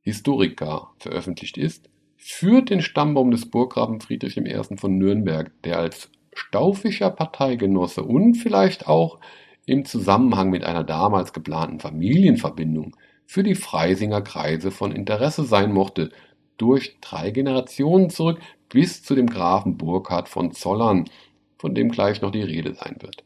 Historica 0.00 0.90
veröffentlicht 0.98 1.56
ist, 1.56 1.89
führt 2.22 2.68
den 2.68 2.82
Stammbaum 2.82 3.30
des 3.30 3.50
Burggrafen 3.50 4.00
Friedrich 4.00 4.36
I. 4.36 4.76
von 4.76 4.98
Nürnberg, 4.98 5.50
der 5.64 5.78
als 5.78 6.10
staufischer 6.34 7.10
Parteigenosse 7.10 8.02
und 8.02 8.34
vielleicht 8.34 8.86
auch 8.86 9.18
im 9.64 9.86
Zusammenhang 9.86 10.50
mit 10.50 10.62
einer 10.62 10.84
damals 10.84 11.32
geplanten 11.32 11.80
Familienverbindung 11.80 12.94
für 13.24 13.42
die 13.42 13.54
Freisinger 13.54 14.20
Kreise 14.20 14.70
von 14.70 14.92
Interesse 14.92 15.44
sein 15.44 15.72
mochte, 15.72 16.10
durch 16.58 16.98
drei 17.00 17.30
Generationen 17.30 18.10
zurück 18.10 18.38
bis 18.68 19.02
zu 19.02 19.14
dem 19.14 19.26
Grafen 19.26 19.78
Burkhard 19.78 20.28
von 20.28 20.52
Zollern, 20.52 21.06
von 21.56 21.74
dem 21.74 21.90
gleich 21.90 22.20
noch 22.20 22.32
die 22.32 22.42
Rede 22.42 22.74
sein 22.74 22.96
wird. 23.00 23.24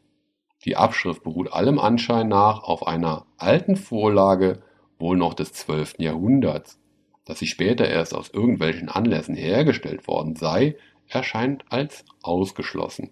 Die 0.63 0.77
Abschrift 0.77 1.23
beruht 1.23 1.51
allem 1.51 1.79
Anschein 1.79 2.29
nach 2.29 2.63
auf 2.63 2.87
einer 2.87 3.25
alten 3.37 3.75
Vorlage, 3.75 4.61
wohl 4.97 5.17
noch 5.17 5.33
des 5.33 5.51
12. 5.51 5.95
Jahrhunderts. 5.99 6.79
Dass 7.25 7.39
sie 7.39 7.47
später 7.47 7.87
erst 7.87 8.13
aus 8.13 8.29
irgendwelchen 8.29 8.87
Anlässen 8.87 9.35
hergestellt 9.35 10.07
worden 10.07 10.35
sei, 10.35 10.75
erscheint 11.07 11.65
als 11.69 12.05
ausgeschlossen. 12.21 13.11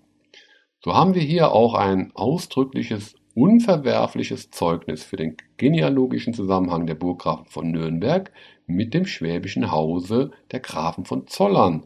So 0.79 0.93
haben 0.93 1.15
wir 1.15 1.21
hier 1.21 1.51
auch 1.51 1.75
ein 1.75 2.11
ausdrückliches, 2.13 3.15
unverwerfliches 3.35 4.51
Zeugnis 4.51 5.03
für 5.03 5.15
den 5.15 5.37
genealogischen 5.57 6.33
Zusammenhang 6.33 6.85
der 6.85 6.95
Burggrafen 6.95 7.45
von 7.45 7.71
Nürnberg 7.71 8.31
mit 8.67 8.93
dem 8.93 9.05
schwäbischen 9.05 9.71
Hause 9.71 10.31
der 10.51 10.59
Grafen 10.59 11.05
von 11.05 11.27
Zollern, 11.27 11.85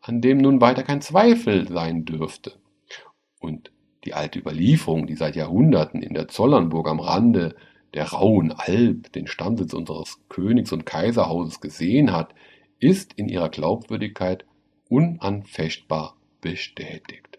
an 0.00 0.20
dem 0.20 0.38
nun 0.38 0.60
weiter 0.60 0.82
kein 0.82 1.02
Zweifel 1.02 1.68
sein 1.68 2.04
dürfte. 2.04 2.54
Und 3.38 3.70
die 4.04 4.14
alte 4.14 4.38
Überlieferung, 4.38 5.06
die 5.06 5.14
seit 5.14 5.36
Jahrhunderten 5.36 6.02
in 6.02 6.14
der 6.14 6.28
Zollernburg 6.28 6.88
am 6.88 7.00
Rande 7.00 7.54
der 7.94 8.08
rauen 8.08 8.52
Alb 8.52 9.12
den 9.12 9.26
Stammsitz 9.26 9.72
unseres 9.72 10.18
Königs 10.28 10.72
und 10.72 10.86
Kaiserhauses 10.86 11.60
gesehen 11.60 12.12
hat, 12.12 12.34
ist 12.78 13.12
in 13.14 13.28
ihrer 13.28 13.48
Glaubwürdigkeit 13.48 14.44
unanfechtbar 14.88 16.16
bestätigt. 16.40 17.38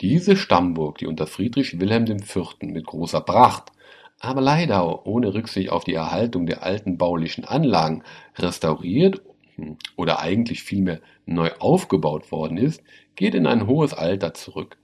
Diese 0.00 0.36
Stammburg, 0.36 0.98
die 0.98 1.06
unter 1.06 1.26
Friedrich 1.26 1.78
Wilhelm 1.78 2.06
IV. 2.06 2.56
mit 2.62 2.86
großer 2.86 3.20
Pracht, 3.20 3.70
aber 4.18 4.40
leider 4.40 5.06
ohne 5.06 5.34
Rücksicht 5.34 5.70
auf 5.70 5.84
die 5.84 5.94
Erhaltung 5.94 6.46
der 6.46 6.62
alten 6.62 6.98
baulichen 6.98 7.44
Anlagen 7.44 8.02
restauriert 8.36 9.22
oder 9.96 10.20
eigentlich 10.20 10.62
vielmehr 10.62 11.00
neu 11.26 11.50
aufgebaut 11.58 12.32
worden 12.32 12.56
ist, 12.56 12.82
geht 13.14 13.34
in 13.34 13.46
ein 13.46 13.66
hohes 13.66 13.94
Alter 13.94 14.34
zurück. 14.34 14.76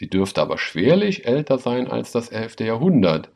Sie 0.00 0.08
dürfte 0.08 0.40
aber 0.40 0.56
schwerlich 0.56 1.26
älter 1.26 1.58
sein 1.58 1.86
als 1.86 2.10
das 2.10 2.30
11. 2.30 2.60
Jahrhundert. 2.60 3.30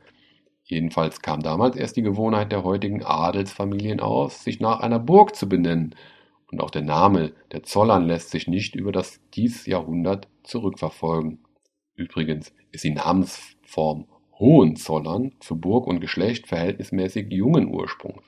Jedenfalls 0.63 1.21
kam 1.21 1.43
damals 1.43 1.75
erst 1.75 1.95
die 1.95 2.01
Gewohnheit 2.01 2.51
der 2.51 2.63
heutigen 2.63 3.03
Adelsfamilien 3.03 3.99
aus, 3.99 4.43
sich 4.43 4.59
nach 4.59 4.79
einer 4.79 4.97
Burg 4.97 5.35
zu 5.35 5.47
benennen, 5.47 5.93
und 6.51 6.63
auch 6.63 6.71
der 6.71 6.81
Name 6.81 7.33
der 7.51 7.61
Zollern 7.61 8.07
lässt 8.07 8.31
sich 8.31 8.47
nicht 8.47 8.73
über 8.73 8.91
das 8.91 9.19
dies 9.35 9.67
Jahrhundert 9.67 10.27
zurückverfolgen. 10.41 11.37
Übrigens 11.93 12.51
ist 12.71 12.83
die 12.83 12.95
Namensform 12.95 14.07
Hohenzollern 14.39 15.33
für 15.41 15.53
Burg 15.55 15.85
und 15.85 15.99
Geschlecht 15.99 16.47
verhältnismäßig 16.47 17.31
jungen 17.31 17.71
Ursprungs. 17.71 18.23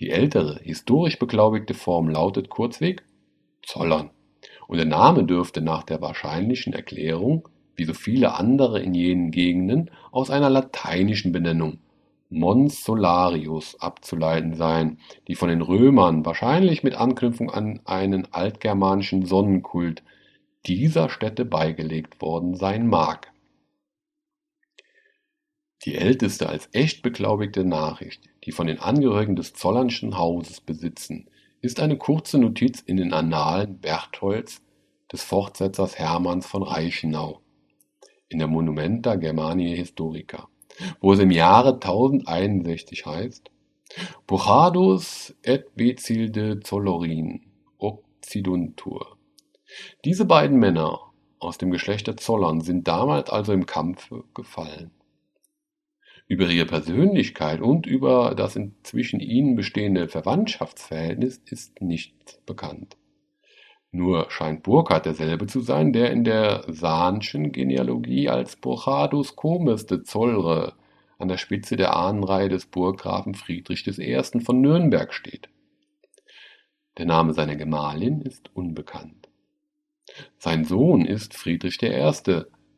Die 0.00 0.08
ältere, 0.08 0.60
historisch 0.62 1.18
beglaubigte 1.18 1.74
Form 1.74 2.08
lautet 2.08 2.48
kurzweg 2.48 3.04
Zollern, 3.62 4.12
und 4.68 4.78
der 4.78 4.86
Name 4.86 5.24
dürfte 5.24 5.60
nach 5.60 5.84
der 5.84 6.00
wahrscheinlichen 6.00 6.72
Erklärung, 6.72 7.48
wie 7.76 7.84
so 7.84 7.94
viele 7.94 8.34
andere 8.34 8.80
in 8.80 8.94
jenen 8.94 9.30
Gegenden, 9.30 9.90
aus 10.10 10.30
einer 10.30 10.50
lateinischen 10.50 11.32
Benennung 11.32 11.78
Mons 12.28 12.82
Solarius 12.82 13.80
abzuleiten 13.80 14.54
sein, 14.54 14.98
die 15.28 15.36
von 15.36 15.48
den 15.48 15.62
Römern 15.62 16.24
wahrscheinlich 16.24 16.82
mit 16.82 16.94
Anknüpfung 16.94 17.50
an 17.50 17.80
einen 17.84 18.32
altgermanischen 18.32 19.24
Sonnenkult 19.24 20.02
dieser 20.66 21.08
Stätte 21.08 21.44
beigelegt 21.44 22.20
worden 22.20 22.56
sein 22.56 22.88
mag. 22.88 23.32
Die 25.84 25.94
älteste 25.94 26.48
als 26.48 26.68
echt 26.72 27.02
beglaubigte 27.02 27.64
Nachricht, 27.64 28.22
die 28.44 28.50
von 28.50 28.66
den 28.66 28.80
Angehörigen 28.80 29.36
des 29.36 29.54
Zollernschen 29.54 30.18
Hauses 30.18 30.60
besitzen, 30.60 31.28
ist 31.66 31.80
eine 31.80 31.98
kurze 31.98 32.38
Notiz 32.38 32.80
in 32.80 32.96
den 32.96 33.12
Annalen 33.12 33.80
Bertholds 33.80 34.62
des 35.10 35.24
Fortsetzers 35.24 35.98
Hermanns 35.98 36.46
von 36.46 36.62
Reichenau 36.62 37.40
in 38.28 38.38
der 38.38 38.46
Monumenta 38.46 39.16
Germaniae 39.16 39.74
Historica, 39.74 40.48
wo 41.00 41.12
es 41.12 41.18
im 41.18 41.32
Jahre 41.32 41.74
1061 41.74 43.04
heißt 43.04 43.50
Buchadus 44.28 45.34
et 45.42 45.74
Bezilde 45.74 46.60
Zollorin 46.60 47.42
occiduntur. 47.78 49.16
Diese 50.04 50.24
beiden 50.24 50.58
Männer 50.58 51.00
aus 51.40 51.58
dem 51.58 51.72
Geschlecht 51.72 52.06
der 52.06 52.16
Zollern 52.16 52.60
sind 52.60 52.86
damals 52.86 53.28
also 53.28 53.52
im 53.52 53.66
Kampfe 53.66 54.22
gefallen. 54.34 54.92
Über 56.28 56.48
ihre 56.48 56.66
Persönlichkeit 56.66 57.60
und 57.60 57.86
über 57.86 58.34
das 58.34 58.58
zwischen 58.82 59.20
ihnen 59.20 59.54
bestehende 59.54 60.08
Verwandtschaftsverhältnis 60.08 61.40
ist 61.46 61.80
nichts 61.80 62.40
bekannt. 62.46 62.96
Nur 63.92 64.30
scheint 64.30 64.64
Burkhard 64.64 65.06
derselbe 65.06 65.46
zu 65.46 65.60
sein, 65.60 65.92
der 65.92 66.10
in 66.10 66.24
der 66.24 66.64
Sahnschen 66.66 67.52
Genealogie 67.52 68.28
als 68.28 68.56
Burchardus 68.56 69.36
Comes 69.36 69.86
de 69.86 70.02
Zollre 70.02 70.74
an 71.18 71.28
der 71.28 71.38
Spitze 71.38 71.76
der 71.76 71.96
Ahnenreihe 71.96 72.48
des 72.48 72.66
Burggrafen 72.66 73.34
Friedrich 73.34 73.86
I. 73.86 74.20
von 74.40 74.60
Nürnberg 74.60 75.14
steht. 75.14 75.48
Der 76.98 77.06
Name 77.06 77.34
seiner 77.34 77.56
Gemahlin 77.56 78.20
ist 78.20 78.50
unbekannt. 78.54 79.28
Sein 80.38 80.64
Sohn 80.64 81.04
ist 81.04 81.34
Friedrich 81.34 81.80
I., 81.82 82.12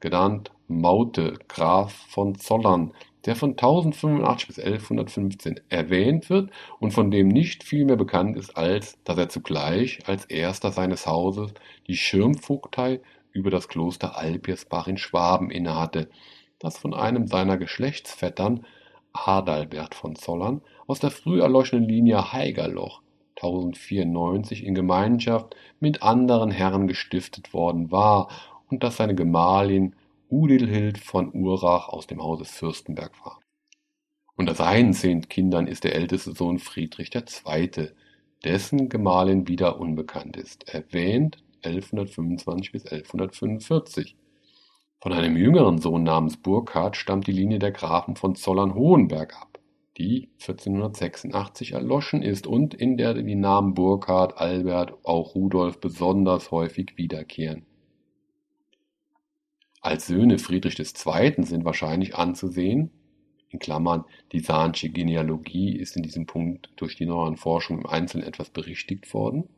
genannt 0.00 0.52
Maute, 0.68 1.34
Graf 1.48 1.92
von 2.11 2.34
Zollern, 2.34 2.92
der 3.26 3.37
von 3.37 3.50
1085 3.50 4.46
bis 4.46 4.59
1115 4.59 5.61
erwähnt 5.68 6.31
wird 6.31 6.50
und 6.78 6.92
von 6.92 7.11
dem 7.11 7.28
nicht 7.28 7.64
viel 7.64 7.85
mehr 7.85 7.96
bekannt 7.96 8.37
ist, 8.37 8.57
als 8.57 8.98
dass 9.04 9.18
er 9.18 9.28
zugleich 9.28 10.00
als 10.07 10.24
erster 10.26 10.70
seines 10.70 11.07
Hauses 11.07 11.52
die 11.87 11.96
Schirmvogtei 11.96 13.00
über 13.33 13.50
das 13.50 13.68
Kloster 13.68 14.16
Alpirsbach 14.16 14.88
in 14.88 14.98
Schwaben 14.98 15.50
innehatte, 15.50 16.09
das 16.59 16.78
von 16.78 16.94
einem 16.94 17.26
seiner 17.26 17.57
Geschlechtsvettern 17.57 18.64
Adalbert 19.12 19.94
von 19.94 20.16
Zollern 20.16 20.62
aus 20.87 21.00
der 21.00 21.11
früh 21.11 21.40
erloschenen 21.40 21.88
Linie 21.88 22.33
Haigerloch 22.33 23.02
1094 23.37 24.64
in 24.64 24.74
Gemeinschaft 24.74 25.54
mit 25.81 26.02
anderen 26.02 26.50
Herren 26.50 26.88
gestiftet 26.88 27.52
worden 27.52 27.90
war 27.90 28.28
und 28.68 28.83
dass 28.83 28.96
seine 28.96 29.14
Gemahlin 29.14 29.94
Udelhild 30.30 30.98
von 30.98 31.32
Urach 31.34 31.88
aus 31.88 32.06
dem 32.06 32.22
Hause 32.22 32.44
Fürstenberg 32.44 33.12
war. 33.24 33.40
Unter 34.36 34.54
seinen 34.54 34.92
zehn 34.92 35.28
Kindern 35.28 35.66
ist 35.66 35.84
der 35.84 35.94
älteste 35.94 36.32
Sohn 36.32 36.58
Friedrich 36.58 37.10
II., 37.14 37.90
dessen 38.44 38.88
Gemahlin 38.88 39.48
wieder 39.48 39.80
unbekannt 39.80 40.36
ist, 40.36 40.68
erwähnt 40.68 41.42
1125 41.62 42.72
bis 42.72 42.86
1145. 42.86 44.16
Von 45.00 45.12
einem 45.12 45.36
jüngeren 45.36 45.78
Sohn 45.78 46.02
namens 46.02 46.36
Burkhard 46.36 46.96
stammt 46.96 47.26
die 47.26 47.32
Linie 47.32 47.58
der 47.58 47.72
Grafen 47.72 48.14
von 48.14 48.34
Zollern-Hohenberg 48.34 49.34
ab, 49.40 49.58
die 49.96 50.28
1486 50.40 51.72
erloschen 51.72 52.22
ist 52.22 52.46
und 52.46 52.74
in 52.74 52.96
der 52.96 53.14
die 53.14 53.34
Namen 53.34 53.74
Burkhard, 53.74 54.38
Albert, 54.38 54.94
auch 55.04 55.34
Rudolf 55.34 55.80
besonders 55.80 56.50
häufig 56.50 56.96
wiederkehren. 56.96 57.67
Als 59.88 60.07
Söhne 60.07 60.38
Friedrich 60.38 60.79
II. 60.79 61.44
sind 61.44 61.64
wahrscheinlich 61.64 62.14
anzusehen 62.14 62.90
in 63.48 63.59
Klammern, 63.59 64.05
die 64.33 64.40
Sahnsche 64.40 64.90
Genealogie 64.90 65.74
ist 65.74 65.96
in 65.96 66.03
diesem 66.03 66.27
Punkt 66.27 66.68
durch 66.77 66.94
die 66.94 67.07
neueren 67.07 67.38
Forschungen 67.38 67.81
im 67.81 67.87
Einzelnen 67.87 68.27
etwas 68.27 68.51
berichtigt 68.51 69.14
worden. 69.14 69.48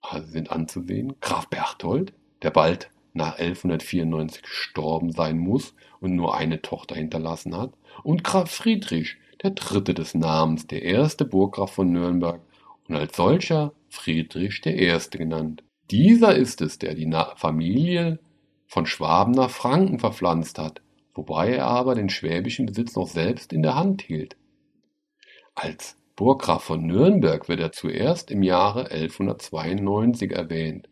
Also 0.00 0.26
sind 0.32 0.50
anzusehen 0.50 1.14
Graf 1.20 1.48
Berthold, 1.48 2.12
der 2.42 2.50
bald 2.50 2.90
nach 3.12 3.38
1194 3.38 4.42
gestorben 4.42 5.12
sein 5.12 5.38
muss 5.38 5.76
und 6.00 6.16
nur 6.16 6.36
eine 6.36 6.60
Tochter 6.60 6.96
hinterlassen 6.96 7.56
hat, 7.56 7.74
und 8.02 8.24
Graf 8.24 8.50
Friedrich, 8.50 9.16
der 9.44 9.50
dritte 9.50 9.94
des 9.94 10.16
Namens, 10.16 10.66
der 10.66 10.82
erste 10.82 11.24
Burggraf 11.24 11.70
von 11.70 11.92
Nürnberg 11.92 12.40
und 12.88 12.96
als 12.96 13.16
solcher 13.16 13.74
Friedrich 13.88 14.60
der 14.60 14.74
Erste 14.74 15.18
genannt. 15.18 15.62
Dieser 15.92 16.34
ist 16.34 16.60
es, 16.60 16.80
der 16.80 16.96
die 16.96 17.08
Familie 17.36 18.18
von 18.72 18.86
Schwaben 18.86 19.32
nach 19.32 19.50
Franken 19.50 19.98
verpflanzt 19.98 20.58
hat, 20.58 20.80
wobei 21.12 21.50
er 21.50 21.66
aber 21.66 21.94
den 21.94 22.08
schwäbischen 22.08 22.64
Besitz 22.64 22.96
noch 22.96 23.06
selbst 23.06 23.52
in 23.52 23.62
der 23.62 23.74
Hand 23.74 24.00
hielt. 24.00 24.38
Als 25.54 25.98
Burggraf 26.16 26.64
von 26.64 26.86
Nürnberg 26.86 27.50
wird 27.50 27.60
er 27.60 27.72
zuerst 27.72 28.30
im 28.30 28.42
Jahre 28.42 28.90
1192 28.90 30.32
erwähnt. 30.32 30.88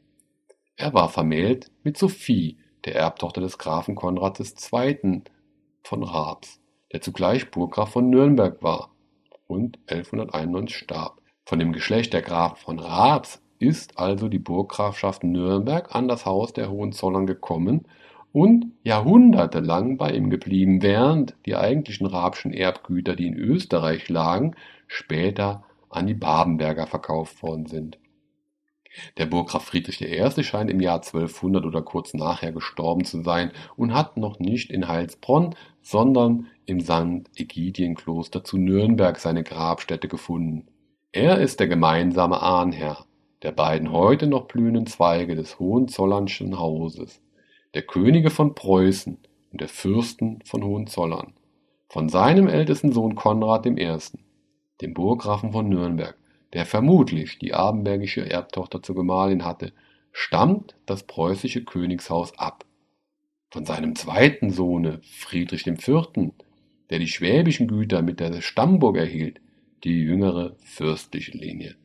Er 0.76 0.92
war 0.92 1.08
vermählt 1.08 1.70
mit 1.82 1.96
Sophie, 1.96 2.58
der 2.84 2.96
Erbtochter 2.96 3.40
des 3.40 3.56
Grafen 3.56 3.94
Konrad 3.94 4.38
II. 4.38 5.22
von 5.82 6.02
Raps, 6.02 6.60
der 6.92 7.00
zugleich 7.00 7.50
Burggraf 7.50 7.92
von 7.92 8.10
Nürnberg 8.10 8.62
war 8.62 8.90
und 9.46 9.78
1191 9.86 10.76
starb. 10.76 11.22
Von 11.46 11.58
dem 11.58 11.72
Geschlecht 11.72 12.12
der 12.12 12.20
Grafen 12.20 12.58
von 12.58 12.78
Raps 12.78 13.40
ist 13.60 13.98
also 13.98 14.28
die 14.28 14.38
Burggrafschaft 14.38 15.22
Nürnberg 15.22 15.94
an 15.94 16.08
das 16.08 16.26
Haus 16.26 16.52
der 16.52 16.70
Hohenzollern 16.70 17.26
gekommen 17.26 17.86
und 18.32 18.72
jahrhundertelang 18.82 19.98
bei 19.98 20.12
ihm 20.12 20.30
geblieben, 20.30 20.82
während 20.82 21.36
die 21.46 21.56
eigentlichen 21.56 22.06
Rabschen 22.06 22.52
Erbgüter, 22.52 23.16
die 23.16 23.26
in 23.26 23.36
Österreich 23.36 24.08
lagen, 24.08 24.54
später 24.86 25.64
an 25.90 26.06
die 26.06 26.14
Babenberger 26.14 26.86
verkauft 26.86 27.42
worden 27.42 27.66
sind. 27.66 27.98
Der 29.18 29.26
Burggraf 29.26 29.64
Friedrich 29.64 30.00
I. 30.00 30.42
scheint 30.42 30.70
im 30.70 30.80
Jahr 30.80 30.96
1200 30.96 31.64
oder 31.64 31.82
kurz 31.82 32.14
nachher 32.14 32.52
gestorben 32.52 33.04
zu 33.04 33.22
sein 33.22 33.52
und 33.76 33.94
hat 33.94 34.16
noch 34.16 34.38
nicht 34.38 34.70
in 34.70 34.88
Heilsbronn, 34.88 35.54
sondern 35.82 36.46
im 36.66 36.80
St. 36.80 37.30
Ägidienkloster 37.36 38.42
zu 38.42 38.56
Nürnberg 38.58 39.18
seine 39.18 39.44
Grabstätte 39.44 40.08
gefunden. 40.08 40.66
Er 41.12 41.38
ist 41.38 41.60
der 41.60 41.68
gemeinsame 41.68 42.40
Ahnherr 42.42 43.04
der 43.42 43.52
beiden 43.52 43.92
heute 43.92 44.26
noch 44.26 44.46
blühenden 44.46 44.86
Zweige 44.86 45.34
des 45.34 45.58
Hohenzollernschen 45.58 46.58
Hauses 46.58 47.20
der 47.74 47.82
Könige 47.82 48.30
von 48.30 48.54
Preußen 48.54 49.18
und 49.52 49.60
der 49.60 49.68
Fürsten 49.68 50.40
von 50.44 50.64
Hohenzollern, 50.64 51.34
von 51.88 52.08
seinem 52.08 52.48
ältesten 52.48 52.92
Sohn 52.92 53.14
Konrad 53.14 53.66
I., 53.66 53.98
dem 54.80 54.94
Burggrafen 54.94 55.52
von 55.52 55.68
Nürnberg, 55.68 56.16
der 56.52 56.66
vermutlich 56.66 57.38
die 57.38 57.54
abenbergische 57.54 58.28
Erbtochter 58.28 58.82
zur 58.82 58.96
Gemahlin 58.96 59.44
hatte, 59.44 59.72
stammt 60.10 60.74
das 60.86 61.04
preußische 61.04 61.64
Königshaus 61.64 62.36
ab. 62.38 62.64
Von 63.50 63.64
seinem 63.64 63.94
zweiten 63.94 64.50
Sohne 64.50 65.00
Friedrich 65.02 65.66
IV., 65.66 66.32
der 66.90 66.98
die 66.98 67.08
schwäbischen 67.08 67.68
Güter 67.68 68.02
mit 68.02 68.18
der 68.18 68.40
Stammburg 68.40 68.96
erhielt, 68.96 69.40
die 69.84 70.00
jüngere 70.00 70.56
fürstliche 70.64 71.36
Linie. 71.36 71.76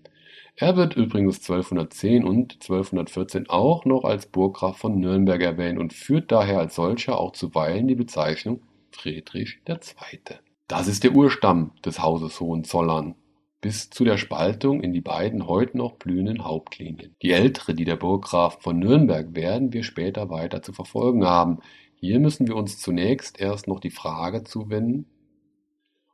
Er 0.57 0.77
wird 0.77 0.95
übrigens 0.95 1.39
1210 1.39 2.23
und 2.23 2.53
1214 2.53 3.49
auch 3.49 3.83
noch 3.83 4.05
als 4.05 4.27
Burggraf 4.27 4.77
von 4.77 4.99
Nürnberg 4.99 5.41
erwähnt 5.41 5.77
und 5.77 5.91
führt 5.91 6.31
daher 6.31 6.59
als 6.59 6.75
solcher 6.75 7.19
auch 7.19 7.33
zuweilen 7.33 7.89
die 7.89 7.95
Bezeichnung 7.95 8.61
Friedrich 8.91 9.59
II. 9.67 10.21
Das 10.69 10.87
ist 10.87 11.03
der 11.03 11.13
Urstamm 11.13 11.71
des 11.83 12.01
Hauses 12.01 12.39
Hohenzollern 12.39 13.15
bis 13.59 13.89
zu 13.89 14.05
der 14.05 14.17
Spaltung 14.17 14.81
in 14.81 14.93
die 14.93 15.01
beiden 15.01 15.47
heute 15.47 15.77
noch 15.77 15.93
blühenden 15.93 16.45
Hauptlinien. 16.45 17.15
Die 17.21 17.31
ältere, 17.31 17.73
die 17.73 17.83
der 17.83 17.95
Burggraf 17.95 18.61
von 18.61 18.79
Nürnberg, 18.79 19.35
werden 19.35 19.73
wir 19.73 19.83
später 19.83 20.29
weiter 20.29 20.61
zu 20.61 20.71
verfolgen 20.71 21.25
haben. 21.25 21.59
Hier 21.95 22.19
müssen 22.19 22.47
wir 22.47 22.55
uns 22.55 22.79
zunächst 22.79 23.41
erst 23.41 23.67
noch 23.67 23.79
die 23.79 23.89
Frage 23.89 24.43
zuwenden, 24.43 25.07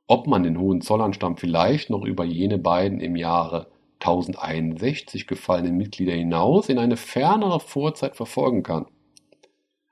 ob 0.08 0.28
man 0.28 0.44
den 0.44 0.58
Hohenzollernstamm 0.58 1.38
vielleicht 1.38 1.90
noch 1.90 2.06
über 2.06 2.24
jene 2.24 2.58
beiden 2.58 3.02
im 3.02 3.16
Jahre 3.16 3.68
1061 4.02 5.28
gefallenen 5.28 5.78
Mitglieder 5.78 6.14
hinaus 6.14 6.70
in 6.70 6.78
eine 6.78 6.98
fernere 6.98 7.60
Vorzeit 7.60 8.16
verfolgen 8.16 8.64
kann. 8.64 8.88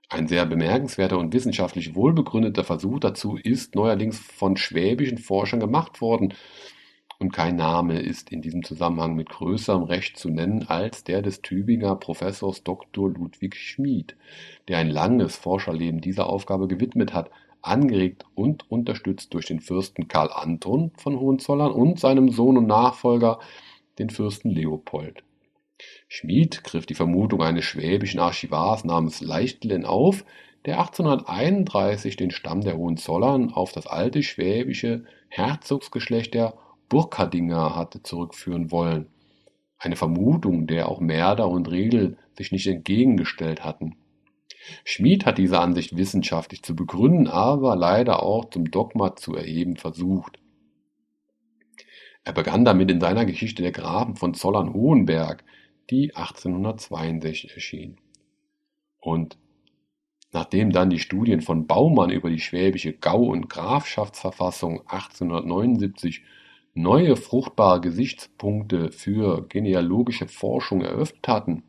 Ein 0.09 0.27
sehr 0.27 0.45
bemerkenswerter 0.45 1.19
und 1.19 1.33
wissenschaftlich 1.33 1.93
wohlbegründeter 1.93 2.63
Versuch 2.63 2.99
dazu 2.99 3.37
ist 3.37 3.75
neuerdings 3.75 4.17
von 4.17 4.57
schwäbischen 4.57 5.19
Forschern 5.19 5.59
gemacht 5.59 6.01
worden, 6.01 6.33
und 7.21 7.33
kein 7.33 7.57
Name 7.57 7.99
ist 7.99 8.31
in 8.31 8.41
diesem 8.41 8.63
Zusammenhang 8.63 9.13
mit 9.13 9.29
größerem 9.29 9.83
Recht 9.83 10.17
zu 10.17 10.29
nennen 10.29 10.63
als 10.69 11.03
der 11.03 11.21
des 11.21 11.41
Tübinger 11.41 11.97
Professors 11.97 12.63
Dr. 12.63 13.09
Ludwig 13.09 13.57
Schmid, 13.57 14.15
der 14.69 14.77
ein 14.77 14.89
langes 14.89 15.35
Forscherleben 15.35 15.99
dieser 15.99 16.27
Aufgabe 16.29 16.69
gewidmet 16.69 17.13
hat, 17.13 17.29
angeregt 17.61 18.23
und 18.35 18.71
unterstützt 18.71 19.33
durch 19.33 19.47
den 19.47 19.59
Fürsten 19.59 20.07
Karl 20.07 20.31
Anton 20.31 20.91
von 20.95 21.19
Hohenzollern 21.19 21.73
und 21.73 21.99
seinem 21.99 22.29
Sohn 22.29 22.57
und 22.57 22.67
Nachfolger 22.67 23.39
den 23.99 24.09
Fürsten 24.09 24.49
Leopold. 24.49 25.23
Schmid 26.07 26.63
griff 26.63 26.85
die 26.85 26.95
Vermutung 26.95 27.41
eines 27.41 27.65
schwäbischen 27.65 28.19
Archivars 28.19 28.83
namens 28.83 29.21
Leichtlen 29.21 29.85
auf, 29.85 30.25
der 30.65 30.79
1831 30.79 32.17
den 32.17 32.31
Stamm 32.31 32.61
der 32.61 32.77
Hohenzollern 32.77 33.53
auf 33.53 33.71
das 33.71 33.87
alte 33.87 34.23
schwäbische 34.23 35.05
Herzogsgeschlecht 35.29 36.33
der 36.33 36.55
Burkardinger 36.89 37.75
hatte 37.75 38.03
zurückführen 38.03 38.71
wollen. 38.71 39.07
Eine 39.77 39.95
Vermutung, 39.95 40.67
der 40.67 40.89
auch 40.89 40.99
Merder 40.99 41.47
und 41.47 41.71
Riegel 41.71 42.17
sich 42.35 42.51
nicht 42.51 42.67
entgegengestellt 42.67 43.63
hatten. 43.63 43.95
Schmid 44.83 45.25
hat 45.25 45.37
diese 45.37 45.59
Ansicht 45.59 45.95
wissenschaftlich 45.95 46.63
zu 46.63 46.75
begründen, 46.75 47.27
aber 47.27 47.75
leider 47.75 48.21
auch 48.23 48.49
zum 48.49 48.69
Dogma 48.69 49.15
zu 49.15 49.35
erheben 49.35 49.77
versucht. 49.77 50.38
Er 52.29 52.33
begann 52.33 52.63
damit 52.63 52.91
in 52.91 53.01
seiner 53.01 53.25
Geschichte 53.25 53.63
der 53.63 53.71
Grafen 53.71 54.15
von 54.15 54.35
Zollern-Hohenberg, 54.35 55.43
die 55.89 56.15
1862 56.15 57.55
erschien. 57.55 57.97
Und 58.99 59.39
nachdem 60.31 60.71
dann 60.71 60.91
die 60.91 60.99
Studien 60.99 61.41
von 61.41 61.65
Baumann 61.65 62.11
über 62.11 62.29
die 62.29 62.39
schwäbische 62.39 62.93
Gau- 62.93 63.31
und 63.31 63.49
Grafschaftsverfassung 63.49 64.81
1879 64.81 66.21
neue 66.75 67.15
fruchtbare 67.15 67.81
Gesichtspunkte 67.81 68.91
für 68.91 69.47
genealogische 69.47 70.27
Forschung 70.27 70.81
eröffnet 70.81 71.27
hatten, 71.27 71.63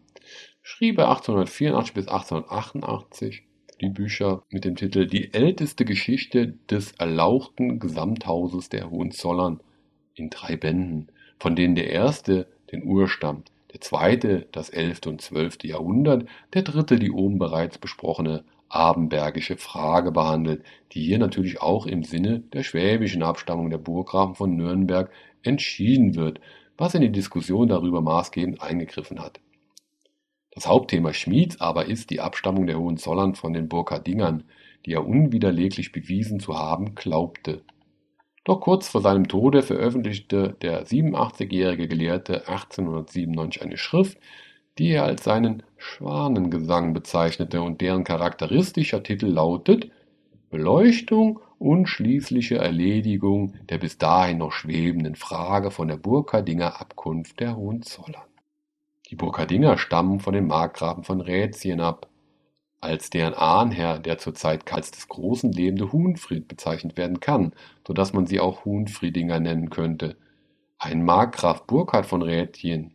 schrieb 0.60 0.98
er 0.98 1.08
1884 1.08 1.94
bis 1.94 2.06
1888 2.06 3.44
die 3.80 3.88
Bücher 3.88 4.42
mit 4.50 4.66
dem 4.66 4.76
Titel 4.76 5.06
Die 5.06 5.32
älteste 5.32 5.86
Geschichte 5.86 6.48
des 6.68 6.92
erlauchten 6.98 7.78
Gesamthauses 7.78 8.68
der 8.68 8.90
Hohenzollern 8.90 9.62
in 10.20 10.30
drei 10.30 10.56
Bänden, 10.56 11.08
von 11.38 11.56
denen 11.56 11.74
der 11.74 11.90
erste 11.90 12.46
den 12.70 12.84
Urstamm, 12.84 13.42
der 13.72 13.80
zweite 13.80 14.46
das 14.52 14.70
elfte 14.70 15.08
und 15.08 15.20
zwölfte 15.20 15.66
Jahrhundert, 15.66 16.26
der 16.54 16.62
dritte 16.62 16.98
die 16.98 17.10
oben 17.10 17.38
bereits 17.38 17.78
besprochene 17.78 18.44
abenbergische 18.68 19.56
Frage 19.56 20.12
behandelt, 20.12 20.62
die 20.92 21.02
hier 21.02 21.18
natürlich 21.18 21.60
auch 21.60 21.86
im 21.86 22.04
Sinne 22.04 22.40
der 22.52 22.62
schwäbischen 22.62 23.22
Abstammung 23.22 23.68
der 23.68 23.78
Burggrafen 23.78 24.36
von 24.36 24.56
Nürnberg 24.56 25.10
entschieden 25.42 26.14
wird, 26.14 26.40
was 26.76 26.94
in 26.94 27.02
die 27.02 27.12
Diskussion 27.12 27.68
darüber 27.68 28.00
maßgebend 28.00 28.62
eingegriffen 28.62 29.20
hat. 29.20 29.40
Das 30.52 30.66
Hauptthema 30.66 31.12
Schmieds 31.12 31.60
aber 31.60 31.86
ist 31.86 32.10
die 32.10 32.20
Abstammung 32.20 32.66
der 32.66 32.78
Hohenzollern 32.78 33.34
von 33.34 33.52
den 33.52 33.68
Burkardingern, 33.68 34.44
die 34.86 34.92
er 34.92 35.06
unwiderleglich 35.06 35.92
bewiesen 35.92 36.40
zu 36.40 36.58
haben 36.58 36.94
glaubte. 36.94 37.62
Doch 38.44 38.60
kurz 38.60 38.88
vor 38.88 39.02
seinem 39.02 39.28
Tode 39.28 39.62
veröffentlichte 39.62 40.56
der 40.62 40.86
87-jährige 40.86 41.88
Gelehrte 41.88 42.48
1897 42.48 43.62
eine 43.62 43.76
Schrift, 43.76 44.18
die 44.78 44.92
er 44.92 45.04
als 45.04 45.24
seinen 45.24 45.62
Schwanengesang 45.76 46.94
bezeichnete 46.94 47.60
und 47.60 47.80
deren 47.80 48.04
charakteristischer 48.04 49.02
Titel 49.02 49.26
lautet 49.26 49.90
Beleuchtung 50.48 51.40
und 51.58 51.86
schließliche 51.86 52.56
Erledigung 52.56 53.54
der 53.68 53.78
bis 53.78 53.98
dahin 53.98 54.38
noch 54.38 54.52
schwebenden 54.52 55.14
Frage 55.14 55.70
von 55.70 55.88
der 55.88 55.98
Burkardinger 55.98 56.80
Abkunft 56.80 57.38
der 57.38 57.56
Hohenzollern. 57.56 58.22
Die 59.10 59.16
Burkardinger 59.16 59.76
stammen 59.76 60.20
von 60.20 60.32
den 60.32 60.46
Markgrafen 60.46 61.04
von 61.04 61.20
Rätien 61.20 61.80
ab, 61.80 62.08
als 62.80 63.10
deren 63.10 63.34
Ahnherr 63.34 63.98
der 63.98 64.18
zur 64.18 64.34
Zeit 64.34 64.64
Karls 64.64 64.90
des 64.90 65.08
Großen 65.08 65.52
lebende 65.52 65.92
Huhnfried 65.92 66.48
bezeichnet 66.48 66.96
werden 66.96 67.20
kann, 67.20 67.52
so 67.86 67.92
dass 67.92 68.12
man 68.12 68.26
sie 68.26 68.40
auch 68.40 68.64
Huhnfriedinger 68.64 69.38
nennen 69.40 69.70
könnte. 69.70 70.16
Ein 70.78 71.04
Markgraf 71.04 71.66
Burkhard 71.66 72.06
von 72.06 72.22
Rätien 72.22 72.94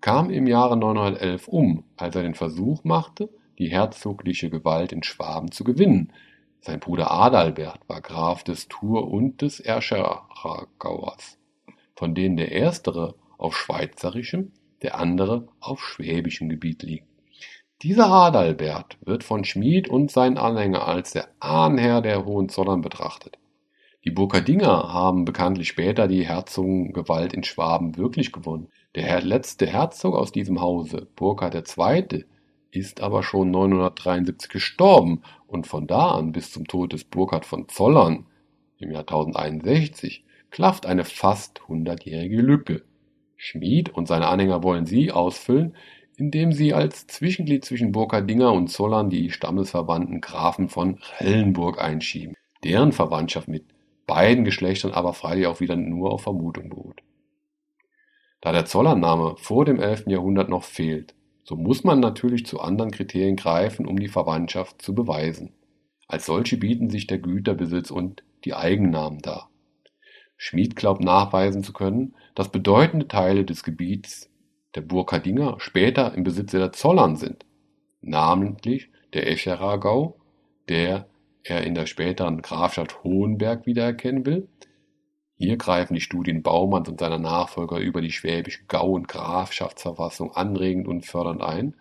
kam 0.00 0.30
im 0.30 0.46
Jahre 0.46 0.76
911 0.76 1.48
um, 1.48 1.84
als 1.96 2.16
er 2.16 2.22
den 2.22 2.34
Versuch 2.34 2.84
machte, 2.84 3.28
die 3.58 3.70
herzogliche 3.70 4.48
Gewalt 4.48 4.92
in 4.92 5.02
Schwaben 5.02 5.50
zu 5.50 5.64
gewinnen. 5.64 6.12
Sein 6.60 6.80
Bruder 6.80 7.10
Adalbert 7.10 7.80
war 7.88 8.00
Graf 8.00 8.44
des 8.44 8.68
Tours 8.68 9.04
und 9.04 9.42
des 9.42 9.60
Erscheragauers, 9.60 11.38
von 11.94 12.14
denen 12.14 12.36
der 12.36 12.52
erstere 12.52 13.14
auf 13.36 13.56
schweizerischem, 13.56 14.52
der 14.82 14.98
andere 14.98 15.48
auf 15.60 15.80
schwäbischem 15.82 16.48
Gebiet 16.48 16.82
liegt. 16.82 17.07
Dieser 17.82 18.08
Adalbert 18.08 18.98
wird 19.04 19.22
von 19.22 19.44
Schmid 19.44 19.88
und 19.88 20.10
seinen 20.10 20.36
Anhängern 20.36 20.82
als 20.82 21.12
der 21.12 21.28
Ahnherr 21.38 22.02
der 22.02 22.24
Hohenzollern 22.24 22.80
betrachtet. 22.80 23.38
Die 24.04 24.10
Burkardinger 24.10 24.92
haben 24.92 25.24
bekanntlich 25.24 25.68
später 25.68 26.08
die 26.08 26.26
Herzogengewalt 26.26 27.32
in 27.34 27.44
Schwaben 27.44 27.96
wirklich 27.96 28.32
gewonnen. 28.32 28.68
Der 28.96 29.20
letzte 29.22 29.68
Herzog 29.68 30.16
aus 30.16 30.32
diesem 30.32 30.60
Hause, 30.60 31.06
Burkhard 31.14 31.54
II., 31.54 32.24
ist 32.72 33.00
aber 33.00 33.22
schon 33.22 33.52
973 33.52 34.50
gestorben 34.50 35.22
und 35.46 35.68
von 35.68 35.86
da 35.86 36.10
an 36.10 36.32
bis 36.32 36.50
zum 36.50 36.66
Tod 36.66 36.92
des 36.92 37.04
Burkhard 37.04 37.46
von 37.46 37.68
Zollern 37.68 38.26
im 38.78 38.90
Jahr 38.90 39.02
1061 39.02 40.24
klafft 40.50 40.84
eine 40.84 41.04
fast 41.04 41.66
hundertjährige 41.68 42.40
Lücke. 42.42 42.82
Schmid 43.36 43.90
und 43.90 44.08
seine 44.08 44.26
Anhänger 44.26 44.64
wollen 44.64 44.84
sie 44.84 45.12
ausfüllen, 45.12 45.76
indem 46.18 46.52
sie 46.52 46.74
als 46.74 47.06
Zwischenglied 47.06 47.64
zwischen 47.64 47.92
Burkardinger 47.92 48.52
und 48.52 48.68
Zollern 48.68 49.08
die 49.08 49.30
stammesverwandten 49.30 50.20
Grafen 50.20 50.68
von 50.68 50.98
Rellenburg 51.20 51.80
einschieben, 51.80 52.34
deren 52.64 52.90
Verwandtschaft 52.90 53.46
mit 53.46 53.66
beiden 54.04 54.44
Geschlechtern 54.44 54.90
aber 54.90 55.14
freilich 55.14 55.46
auch 55.46 55.60
wieder 55.60 55.76
nur 55.76 56.12
auf 56.12 56.22
Vermutung 56.22 56.70
beruht. 56.70 57.02
Da 58.40 58.50
der 58.50 58.64
Zollername 58.64 59.36
vor 59.38 59.64
dem 59.64 59.80
11. 59.80 60.08
Jahrhundert 60.08 60.48
noch 60.48 60.64
fehlt, 60.64 61.14
so 61.44 61.54
muss 61.54 61.84
man 61.84 62.00
natürlich 62.00 62.46
zu 62.46 62.60
anderen 62.60 62.90
Kriterien 62.90 63.36
greifen, 63.36 63.86
um 63.86 63.98
die 64.00 64.08
Verwandtschaft 64.08 64.82
zu 64.82 64.96
beweisen. 64.96 65.52
Als 66.08 66.26
solche 66.26 66.56
bieten 66.56 66.90
sich 66.90 67.06
der 67.06 67.18
Güterbesitz 67.18 67.92
und 67.92 68.24
die 68.44 68.54
Eigennamen 68.54 69.20
dar. 69.20 69.50
Schmid 70.36 70.74
glaubt 70.74 71.02
nachweisen 71.02 71.62
zu 71.62 71.72
können, 71.72 72.16
dass 72.34 72.50
bedeutende 72.50 73.06
Teile 73.06 73.44
des 73.44 73.62
Gebiets 73.62 74.30
der 74.74 74.82
Burkardinger 74.82 75.56
später 75.58 76.14
im 76.14 76.24
Besitze 76.24 76.58
der 76.58 76.72
Zollern 76.72 77.16
sind, 77.16 77.44
namentlich 78.00 78.90
der 79.12 79.30
Escherer 79.30 79.78
Gau, 79.78 80.20
der 80.68 81.08
er 81.42 81.64
in 81.64 81.74
der 81.74 81.86
späteren 81.86 82.42
Grafschaft 82.42 83.02
Hohenberg 83.02 83.66
wiedererkennen 83.66 84.26
will. 84.26 84.48
Hier 85.36 85.56
greifen 85.56 85.94
die 85.94 86.00
Studien 86.00 86.42
Baumanns 86.42 86.88
und 86.88 87.00
seiner 87.00 87.18
Nachfolger 87.18 87.78
über 87.78 88.00
die 88.00 88.12
schwäbische 88.12 88.64
Gau- 88.66 88.92
und 88.92 89.08
Grafschaftsverfassung 89.08 90.32
anregend 90.32 90.88
und 90.88 91.06
fördernd 91.06 91.42
ein. 91.42 91.76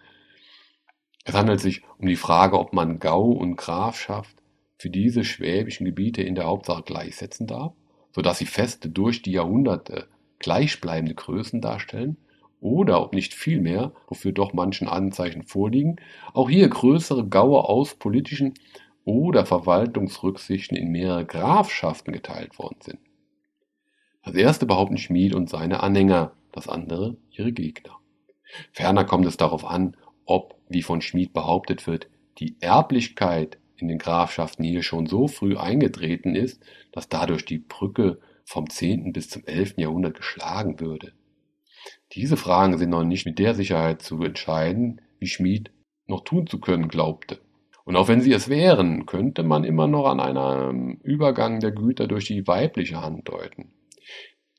Es 1.25 1.33
handelt 1.33 1.59
sich 1.59 1.83
um 1.97 2.07
die 2.07 2.15
Frage, 2.15 2.57
ob 2.57 2.71
man 2.73 2.99
Gau 2.99 3.31
und 3.31 3.57
Grafschaft 3.57 4.37
für 4.77 4.89
diese 4.89 5.23
schwäbischen 5.23 5.85
Gebiete 5.85 6.21
in 6.21 6.35
der 6.35 6.45
Hauptsache 6.45 6.83
gleichsetzen 6.83 7.47
darf, 7.47 7.73
so 8.11 8.21
dass 8.21 8.37
sie 8.37 8.45
feste 8.45 8.89
durch 8.89 9.23
die 9.23 9.31
Jahrhunderte 9.31 10.07
gleichbleibende 10.39 11.15
Größen 11.15 11.59
darstellen, 11.59 12.17
oder 12.59 13.01
ob 13.01 13.13
nicht 13.13 13.33
vielmehr, 13.33 13.91
wofür 14.07 14.31
doch 14.31 14.53
manchen 14.53 14.87
Anzeichen 14.87 15.43
vorliegen, 15.43 15.97
auch 16.33 16.49
hier 16.49 16.67
größere 16.67 17.27
Gaue 17.27 17.63
aus 17.63 17.95
politischen 17.95 18.53
oder 19.05 19.45
Verwaltungsrücksichten 19.45 20.77
in 20.77 20.91
mehrere 20.91 21.25
Grafschaften 21.25 22.13
geteilt 22.13 22.59
worden 22.59 22.79
sind. 22.81 22.99
Das 24.23 24.35
erste 24.35 24.65
behaupten 24.65 24.97
Schmied 24.97 25.33
und 25.33 25.49
seine 25.49 25.81
Anhänger, 25.81 26.33
das 26.51 26.67
andere 26.67 27.15
ihre 27.31 27.53
Gegner. 27.53 27.97
Ferner 28.71 29.05
kommt 29.05 29.25
es 29.25 29.37
darauf 29.37 29.65
an, 29.65 29.95
ob, 30.25 30.55
wie 30.67 30.81
von 30.81 31.01
Schmied 31.01 31.33
behauptet 31.33 31.87
wird, 31.87 32.09
die 32.39 32.57
Erblichkeit 32.59 33.57
in 33.77 33.87
den 33.87 33.99
Grafschaften 33.99 34.65
hier 34.65 34.83
schon 34.83 35.05
so 35.05 35.27
früh 35.27 35.55
eingetreten 35.55 36.35
ist, 36.35 36.61
dass 36.91 37.09
dadurch 37.09 37.45
die 37.45 37.59
Brücke 37.59 38.19
vom 38.43 38.69
10. 38.69 39.13
bis 39.13 39.29
zum 39.29 39.45
11. 39.45 39.75
Jahrhundert 39.77 40.17
geschlagen 40.17 40.79
würde. 40.79 41.13
Diese 42.13 42.37
Fragen 42.37 42.77
sind 42.77 42.89
noch 42.89 43.03
nicht 43.03 43.25
mit 43.25 43.39
der 43.39 43.53
Sicherheit 43.53 44.01
zu 44.01 44.21
entscheiden, 44.23 45.01
wie 45.19 45.27
Schmied 45.27 45.71
noch 46.05 46.23
tun 46.23 46.47
zu 46.47 46.59
können 46.59 46.87
glaubte. 46.87 47.39
Und 47.83 47.95
auch 47.95 48.07
wenn 48.07 48.21
sie 48.21 48.33
es 48.33 48.49
wären, 48.49 49.05
könnte 49.05 49.43
man 49.43 49.63
immer 49.63 49.87
noch 49.87 50.07
an 50.07 50.19
einem 50.19 50.99
Übergang 51.03 51.59
der 51.59 51.71
Güter 51.71 52.07
durch 52.07 52.25
die 52.25 52.47
weibliche 52.47 53.01
Hand 53.01 53.29
deuten. 53.29 53.71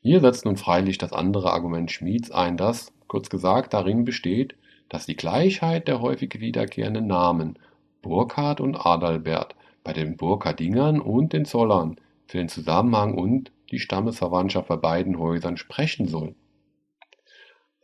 Hier 0.01 0.21
setzt 0.21 0.45
nun 0.45 0.57
freilich 0.57 0.99
das 0.99 1.13
andere 1.13 1.53
Argument 1.53 1.91
Schmieds 1.91 2.31
ein, 2.31 2.57
das, 2.57 2.93
kurz 3.07 3.29
gesagt, 3.29 3.75
darin 3.75 4.05
besteht, 4.05 4.55
dass 4.89 5.07
die 5.07 5.17
Gleichheit 5.17 5.89
der 5.89 6.01
häufig 6.01 6.41
wiederkehrenden 6.41 7.07
Namen 7.07 7.59
Burkhard 8.01 8.61
und 8.61 8.77
Adalbert 8.77 9.55
bei 9.85 9.93
den 9.93 10.17
Burkhardingern 10.17 11.01
und 11.01 11.33
den 11.33 11.45
Zollern 11.45 11.97
für 12.27 12.39
den 12.39 12.49
Zusammenhang 12.49 13.15
und 13.15 13.53
die 13.71 13.79
Stammesverwandtschaft 13.79 14.69
bei 14.69 14.77
beiden 14.77 15.19
Häusern 15.19 15.57
sprechen 15.57 16.07
soll. 16.07 16.35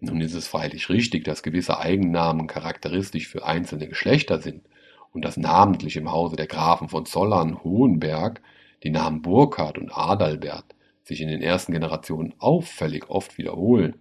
Nun 0.00 0.20
ist 0.20 0.34
es 0.34 0.48
freilich 0.48 0.88
richtig, 0.88 1.24
dass 1.24 1.42
gewisse 1.42 1.78
Eigennamen 1.78 2.46
charakteristisch 2.46 3.28
für 3.28 3.46
einzelne 3.46 3.88
Geschlechter 3.88 4.40
sind 4.40 4.62
und 5.12 5.24
dass 5.24 5.36
namentlich 5.36 5.96
im 5.96 6.10
Hause 6.10 6.36
der 6.36 6.46
Grafen 6.46 6.88
von 6.88 7.06
Zollern, 7.06 7.62
Hohenberg 7.62 8.42
die 8.82 8.90
Namen 8.90 9.22
Burkhard 9.22 9.78
und 9.78 9.96
Adalbert 9.96 10.74
sich 11.02 11.20
in 11.20 11.28
den 11.28 11.42
ersten 11.42 11.72
Generationen 11.72 12.34
auffällig 12.38 13.08
oft 13.08 13.38
wiederholen. 13.38 13.96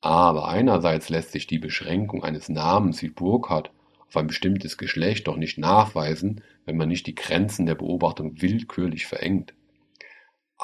Aber 0.00 0.48
einerseits 0.48 1.08
lässt 1.08 1.32
sich 1.32 1.46
die 1.46 1.58
Beschränkung 1.58 2.24
eines 2.24 2.48
Namens 2.48 3.02
wie 3.02 3.08
Burkhard 3.08 3.70
auf 4.06 4.16
ein 4.16 4.26
bestimmtes 4.26 4.76
Geschlecht 4.78 5.26
doch 5.28 5.36
nicht 5.36 5.58
nachweisen, 5.58 6.42
wenn 6.66 6.76
man 6.76 6.88
nicht 6.88 7.06
die 7.06 7.14
Grenzen 7.14 7.66
der 7.66 7.74
Beobachtung 7.74 8.40
willkürlich 8.40 9.06
verengt. 9.06 9.54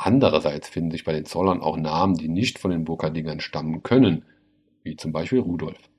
Andererseits 0.03 0.71
finden 0.71 0.91
sich 0.91 1.05
bei 1.05 1.13
den 1.13 1.27
Zollern 1.27 1.61
auch 1.61 1.77
Namen, 1.77 2.15
die 2.15 2.29
nicht 2.29 2.59
von 2.59 2.71
den 2.71 2.85
Burkhardingern 2.85 3.39
stammen 3.39 3.83
können, 3.83 4.25
wie 4.83 4.97
zum 4.97 5.13
Beispiel 5.13 5.41
Rudolf. 5.41 5.91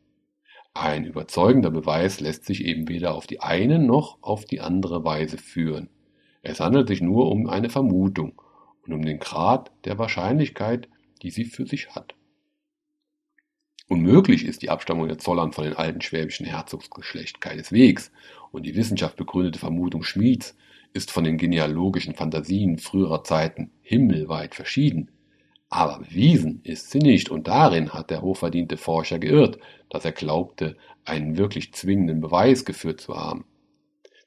Ein 0.74 1.06
überzeugender 1.06 1.70
Beweis 1.70 2.20
lässt 2.20 2.46
sich 2.46 2.66
eben 2.66 2.90
weder 2.90 3.14
auf 3.14 3.28
die 3.28 3.42
eine 3.42 3.78
noch 3.78 4.18
auf 4.24 4.46
die 4.46 4.60
andere 4.60 5.06
Weise 5.06 5.38
führen. 5.38 5.92
Es 6.42 6.60
handelt 6.60 6.88
sich 6.88 7.00
nur 7.00 7.30
um 7.30 7.48
eine 7.48 7.70
Vermutung 7.70 8.42
und 8.82 8.92
um 8.92 9.06
den 9.06 9.20
Grad 9.20 9.72
der 9.86 10.00
Wahrscheinlichkeit, 10.00 10.90
die 11.22 11.30
sie 11.30 11.46
für 11.46 11.68
sich 11.68 11.92
hat. 11.92 12.16
Unmöglich 13.88 14.46
ist 14.46 14.64
die 14.64 14.72
Abstammung 14.72 15.10
der 15.10 15.20
Zollern 15.20 15.52
von 15.52 15.66
den 15.66 15.76
alten 15.76 16.02
schwäbischen 16.02 16.48
Herzogsgeschlecht 16.48 17.40
keineswegs, 17.40 18.12
und 18.52 18.66
die 18.66 18.76
Wissenschaft 18.76 19.16
begründete 19.16 19.60
Vermutung 19.60 20.02
Schmieds 20.02 20.58
ist 20.94 21.12
von 21.12 21.24
den 21.24 21.38
genealogischen 21.38 22.14
Fantasien 22.14 22.78
früherer 22.78 23.24
Zeiten 23.24 23.72
himmelweit 23.82 24.56
verschieden. 24.56 25.12
Aber 25.70 26.00
bewiesen 26.00 26.60
ist 26.64 26.92
sie 26.92 27.00
nicht, 27.00 27.30
und 27.30 27.48
darin 27.48 27.94
hat 27.94 28.10
der 28.10 28.22
hochverdiente 28.22 28.76
Forscher 28.78 29.20
geirrt, 29.20 29.58
dass 29.90 30.04
er 30.04 30.12
glaubte, 30.12 30.76
einen 31.06 31.38
wirklich 31.38 31.74
zwingenden 31.74 32.20
Beweis 32.20 32.66
geführt 32.66 33.00
zu 33.00 33.16
haben. 33.16 33.46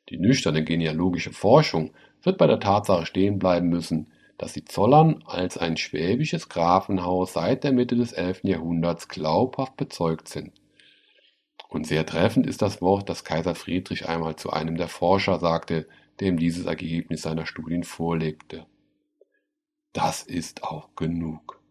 Die 0.09 0.19
nüchterne 0.19 0.65
genealogische 0.65 1.33
Forschung 1.33 1.93
wird 2.23 2.39
bei 2.39 2.47
der 2.47 2.61
Tatsache 2.61 3.07
stehen 3.07 3.39
bleiben 3.39 3.69
müssen, 3.69 4.11
dass 4.39 4.53
die 4.53 4.65
Zollern 4.65 5.23
als 5.27 5.59
ein 5.59 5.77
schwäbisches 5.77 6.49
Grafenhaus 6.49 7.35
seit 7.35 7.63
der 7.63 7.73
Mitte 7.73 7.97
des 7.97 8.13
11. 8.13 8.45
Jahrhunderts 8.45 9.09
glaubhaft 9.09 9.77
bezeugt 9.77 10.29
sind. 10.29 10.53
Und 11.69 11.87
sehr 11.87 12.07
treffend 12.07 12.47
ist 12.47 12.63
das 12.63 12.81
Wort, 12.81 13.09
das 13.09 13.25
Kaiser 13.25 13.55
Friedrich 13.55 14.09
einmal 14.09 14.37
zu 14.37 14.51
einem 14.51 14.77
der 14.77 14.89
Forscher 14.89 15.39
sagte, 15.39 15.87
der 16.21 16.29
ihm 16.29 16.39
dieses 16.39 16.67
Ergebnis 16.67 17.23
seiner 17.23 17.47
Studien 17.47 17.85
vorlegte. 17.85 18.67
Das 19.93 20.23
ist 20.23 20.63
auch 20.63 20.95
genug. 20.95 21.64